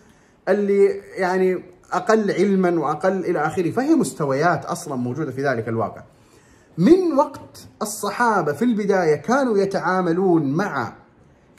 [0.48, 0.86] اللي
[1.16, 3.70] يعني أقل علما وأقل إلى آخره.
[3.70, 6.02] فهي مستويات أصلا موجودة في ذلك الواقع.
[6.78, 10.92] من وقت الصحابة في البداية كانوا يتعاملون مع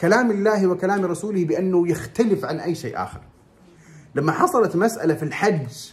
[0.02, 3.20] كلام الله وكلام رسوله بأنه يختلف عن أي شيء آخر.
[4.16, 5.90] لما حصلت مسألة في الحج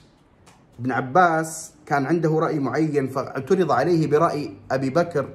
[0.81, 5.29] ابن عباس كان عنده رأي معين فاعترض عليه برأي أبي بكر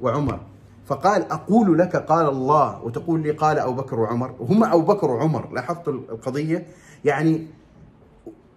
[0.00, 0.40] وعمر.
[0.86, 2.82] فقال أقول لك قال الله.
[2.82, 4.34] وتقول لي قال أبو بكر وعمر.
[4.38, 6.66] وهم أبو بكر وعمر لاحظت القضية؟
[7.04, 7.46] يعني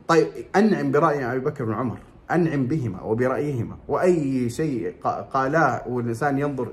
[0.08, 1.98] طيب أنعم برأي أبي بكر وعمر.
[2.32, 3.78] أنعم بهما وبرأيهما.
[3.88, 4.96] وأي شيء
[5.34, 6.72] قالاه والإنسان ينظر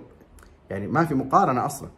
[0.70, 1.89] يعني ما في مقارنة أصلاً.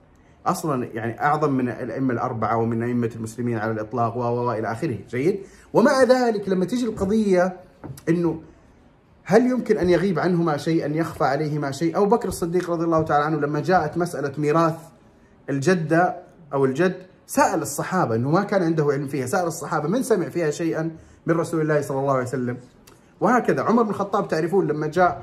[0.46, 4.98] أصلا يعني أعظم من الأئمة الأربعة ومن أئمة المسلمين على الإطلاق و إلى آخره.
[5.10, 5.40] جيد؟
[5.72, 7.56] ومع ذلك لما تيجي القضية
[8.08, 8.40] إنه
[9.24, 13.02] هل يمكن أن يغيب عنهما شيء ان يخفى عليهما شيء؟ أبو بكر الصديق رضي الله
[13.02, 14.76] تعالى عنه لما جاءت مسألة ميراث
[15.50, 16.16] الجده
[16.52, 20.50] أو الجد سأل الصحابة إنه ما كان عنده علم فيها سأل الصحابة من سمع فيها
[20.50, 20.90] شيئا
[21.26, 22.56] من رسول الله صلى الله عليه وسلم؟
[23.20, 23.62] وهكذا.
[23.62, 25.22] عمر بن الخطاب تعرفون لما جاء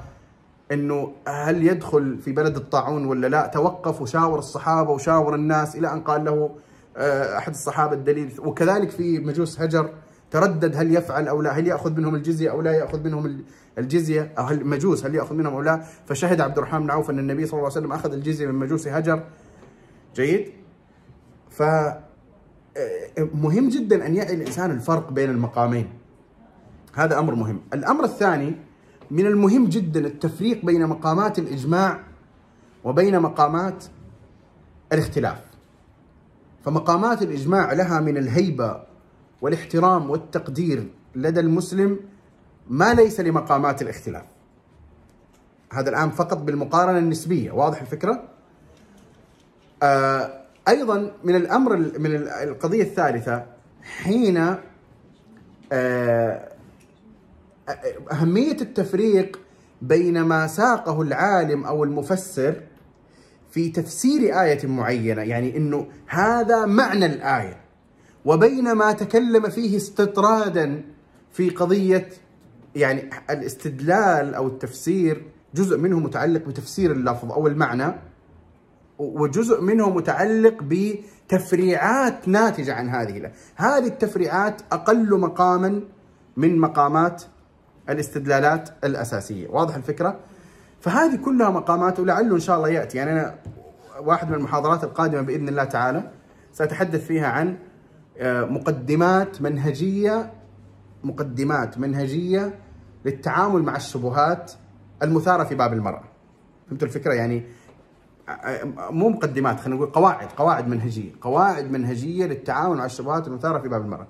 [0.71, 6.01] إنه هل يدخل في بلد الطاعون ولا لا؟ توقف وشاور الصحابة وشاور الناس إلى أن
[6.01, 6.55] قال له
[6.97, 8.31] آه، أحد الصحابة الدليل.
[8.39, 9.89] وكذلك في مجوس هجر
[10.31, 13.43] تردد هل يفعل أو لا هل يأخذ منهم الجزية أو لا يأخذ منهم
[13.77, 17.19] الجزية؟ أو هل مجوس هل يأخذ منهم أو لا؟ فشهد عبد الرحمن بن عوف أن
[17.19, 19.23] النبي صلى الله عليه وسلم أخذ الجزية من مجوس هجر.
[20.15, 20.51] جيد؟
[21.49, 25.89] ف آه، مهم جدا أن يعي الإنسان الفرق بين المقامين.
[26.93, 27.61] هذا أمر مهم.
[27.73, 28.55] الأمر الثاني
[29.11, 31.99] من المهم جدا التفريق بين مقامات الإجماع
[32.83, 33.83] وبين مقامات
[34.93, 35.41] الاختلاف
[36.65, 38.83] فمقامات الإجماع لها من الهيبة
[39.41, 41.99] والاحترام والتقدير لدى المسلم
[42.69, 44.25] ما ليس لمقامات الاختلاف
[45.73, 48.23] هذا الآن فقط بالمقارنة النسبية واضح الفكرة؟
[49.83, 53.45] آه أيضا من الأمر من القضية الثالثة
[53.83, 54.55] حين
[55.71, 56.50] آه
[58.11, 59.39] أهمية التفريق
[59.81, 62.61] بين ما ساقه العالم أو المفسر
[63.51, 67.61] في تفسير آية معينة يعني أنه هذا معنى الآية
[68.25, 70.83] وبينما تكلم فيه استطرادا
[71.31, 72.09] في قضية
[72.75, 75.23] يعني الاستدلال أو التفسير
[75.55, 77.93] جزء منه متعلق بتفسير اللفظ أو المعنى
[78.97, 85.81] وجزء منه متعلق بتفريعات ناتجة عن هذه هذه التفريعات أقل مقاما
[86.37, 87.23] من مقامات
[87.89, 89.47] الاستدلالات الأساسية.
[89.47, 90.19] واضح الفكرة؟
[90.81, 92.97] فهذه كلها مقامات ولعله إن شاء الله يأتي.
[92.97, 93.35] يعني أنا
[93.99, 96.11] واحد من المحاضرات القادمة بإذن الله تعالى
[96.53, 97.57] سأتحدث فيها عن
[98.17, 100.31] آه، مقدمات منهجية
[101.03, 102.59] مقدمات منهجية
[103.05, 104.51] للتعامل مع الشبهات
[105.03, 106.03] المثارة في باب المرأة.
[106.67, 107.43] فهمتوا الفكرة؟ يعني
[108.89, 111.11] مو مقدمات خلينا نقول قواعد قواعد منهجية.
[111.21, 114.07] قواعد منهجية للتعامل مع الشبهات المثارة في باب المرأة.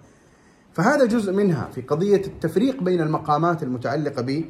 [0.73, 4.43] فهذا جزء منها في قضية التفريق بين المقامات المتعلقة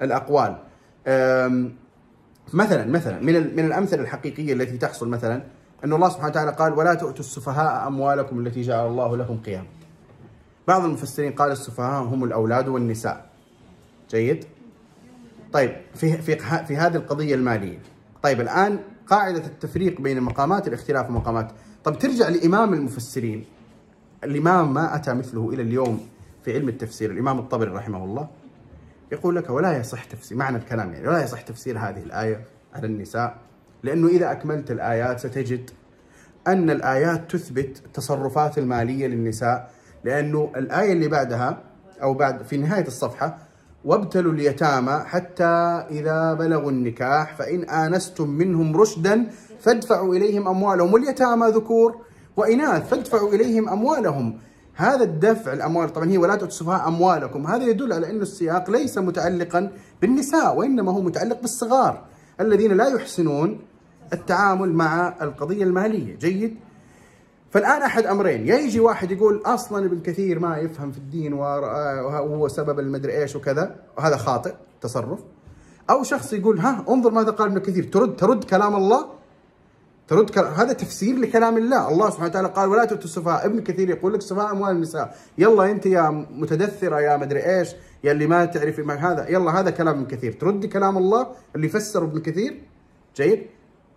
[0.00, 0.58] بالأقوال.
[2.52, 5.42] مثلا مثلا من من الأمثلة الحقيقية التي تحصل مثلا
[5.84, 9.66] أن الله سبحانه وتعالى قال ولا تؤتوا السفهاء أموالكم التي جعل الله لكم قيام
[10.68, 13.26] بعض المفسرين قال السفهاء هم الأولاد والنساء.
[14.10, 14.44] جيد؟
[15.52, 17.78] طيب في في في هذه القضية المالية.
[18.22, 21.52] طيب الآن قاعدة التفريق بين مقامات الاختلاف ومقامات
[21.84, 23.44] طب ترجع لإمام المفسرين.
[24.24, 26.00] الإمام ما أتى مثله إلى اليوم
[26.44, 27.10] في علم التفسير.
[27.10, 28.28] الإمام الطبري رحمه الله
[29.12, 32.44] يقول لك ولا يصح تفسير معنى الكلام يعني ولا يصح تفسير هذه الآية
[32.74, 33.36] على النساء
[33.82, 35.70] لأنه إذا أكملت الآيات ستجد
[36.46, 39.70] أن الآيات تثبت التصرفات المالية للنساء
[40.04, 41.58] لأنه الآية اللي بعدها
[42.02, 43.38] أو بعد في نهاية الصفحة
[43.84, 45.44] وابتلوا اليتامى حتى
[45.90, 49.26] إذا بلغوا النكاح فإن آنستم منهم رشدا
[49.60, 50.92] فادفعوا إليهم أموالهم.
[50.92, 52.00] واليتامى ذكور
[52.36, 54.38] وإناث فادفعوا إليهم أموالهم.
[54.74, 57.46] هذا الدفع الأموال طبعا هي ولا تؤتوا أموالكم.
[57.46, 59.70] هذا يدل على أن السياق ليس متعلقا
[60.02, 62.04] بالنساء وإنما هو متعلق بالصغار
[62.40, 63.60] الذين لا يحسنون
[64.12, 66.16] التعامل مع القضية المالية.
[66.16, 66.56] جيد؟
[67.50, 68.46] فالآن أحد أمرين.
[68.46, 73.36] يا يجي واحد يقول أصلا ابن كثير ما يفهم في الدين وهو سبب المدري إيش
[73.36, 75.18] وكذا وهذا خاطئ تصرف.
[75.90, 79.06] أو شخص يقول ها انظر ماذا قال ابن كثير ترد ترد كلام الله
[80.08, 81.88] ترد كلام هذا تفسير لكلام الله.
[81.88, 83.46] الله سبحانه وتعالى قال ولا تؤتوا السفهاء.
[83.46, 85.16] ابن كثير يقول لك سفهاء أموال النساء.
[85.38, 87.68] يلا أنت يا متدثرة يا مدري إيش
[88.04, 89.28] يا اللي ما تعرفي ما هذا.
[89.28, 90.32] يلا هذا كلام ابن كثير.
[90.32, 91.26] تردي كلام الله
[91.56, 92.62] اللي فسر ابن كثير؟
[93.16, 93.46] جيد.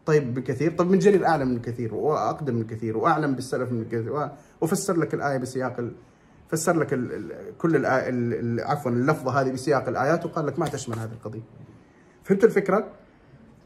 [0.06, 4.30] طيب بكثير طيب من جرير أعلم من كثير واقدم من كثير وأعلم بالسلف من كثير
[4.62, 5.92] وفسر لك الآية بسياق ال...
[6.50, 7.14] فسر لك ال...
[7.14, 7.58] ال...
[7.58, 8.10] كل الآية
[8.64, 11.42] عفوا اللفظة هذه بسياق الآيات وقال لك ما تشمل هذه القضية.
[12.24, 12.88] فهمت الفكرة؟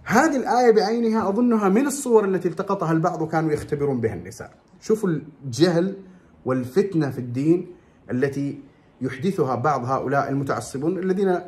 [0.04, 4.52] هذه الآية بعينها أظنها من الصور التي التقطها البعض وكانوا يختبرون بها النساء.
[4.82, 5.10] شوفوا
[5.46, 5.98] الجهل
[6.46, 7.68] والفتنة في الدين
[8.12, 8.60] التي
[9.02, 11.40] يحدثها بعض هؤلاء المتعصبون الذين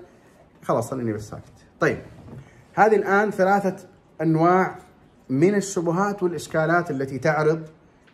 [0.63, 1.43] خلاص خليني بس ساكت.
[1.79, 1.97] طيب
[2.73, 3.75] هذه الآن ثلاثة
[4.21, 4.75] أنواع
[5.29, 7.61] من الشبهات والإشكالات التي تعرض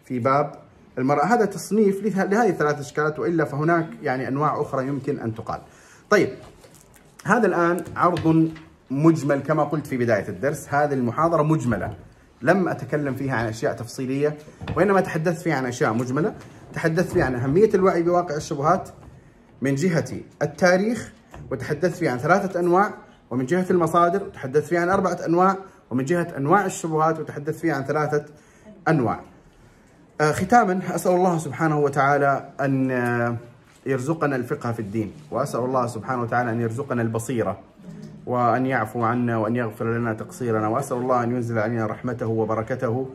[0.05, 0.55] في باب
[0.97, 1.25] المرأة.
[1.25, 5.61] هذا تصنيف لهذه الثلاث إشكالات وإلا فهناك يعني أنواع أخرى يمكن أن تقال.
[6.09, 6.29] طيب
[7.25, 8.51] هذا الآن عرض
[8.91, 11.93] مجمل كما قلت في بداية الدرس، هذه المحاضرة مجملة.
[12.41, 14.37] لم أتكلم فيها عن أشياء تفصيلية
[14.75, 16.33] وإنما تحدثت فيها عن أشياء مجملة،
[16.73, 18.89] تحدثت فيها عن أهمية الوعي بواقع الشبهات
[19.61, 20.05] من جهة
[20.41, 21.13] التاريخ
[21.51, 22.93] وتحدثت فيها عن ثلاثة أنواع
[23.31, 25.55] ومن جهة المصادر تحدثت فيها عن أربعة أنواع
[25.89, 28.25] ومن جهة أنواع الشبهات وتحدث فيها عن ثلاثة
[28.87, 29.19] أنواع.
[30.21, 33.35] آه، ختاما أسأل الله سبحانه وتعالى أن آه،
[33.85, 37.59] يرزقنا الفقه في الدين وأسأل الله سبحانه وتعالى أن يرزقنا البصيرة.
[38.29, 43.07] وأن يعفو عنا وأن يغفر لنا تقصيرنا وأسأل الله أن ينزل علينا رحمته وبركته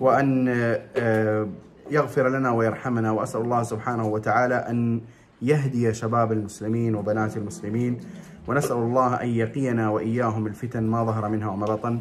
[0.00, 0.48] وأن
[0.96, 1.48] آه،
[1.90, 5.00] يغفر لنا ويرحمنا وأسأل الله سبحانه وتعالى أن
[5.42, 8.00] يهدي شباب المسلمين وبنات المسلمين
[8.48, 12.00] ونسأل الله أن يقينا وإياهم الفتن ما ظهر منها وما بطن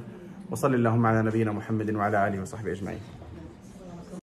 [0.51, 2.99] وصل اللهم على نبينا محمد وعلى آله وصحبه أجمعين.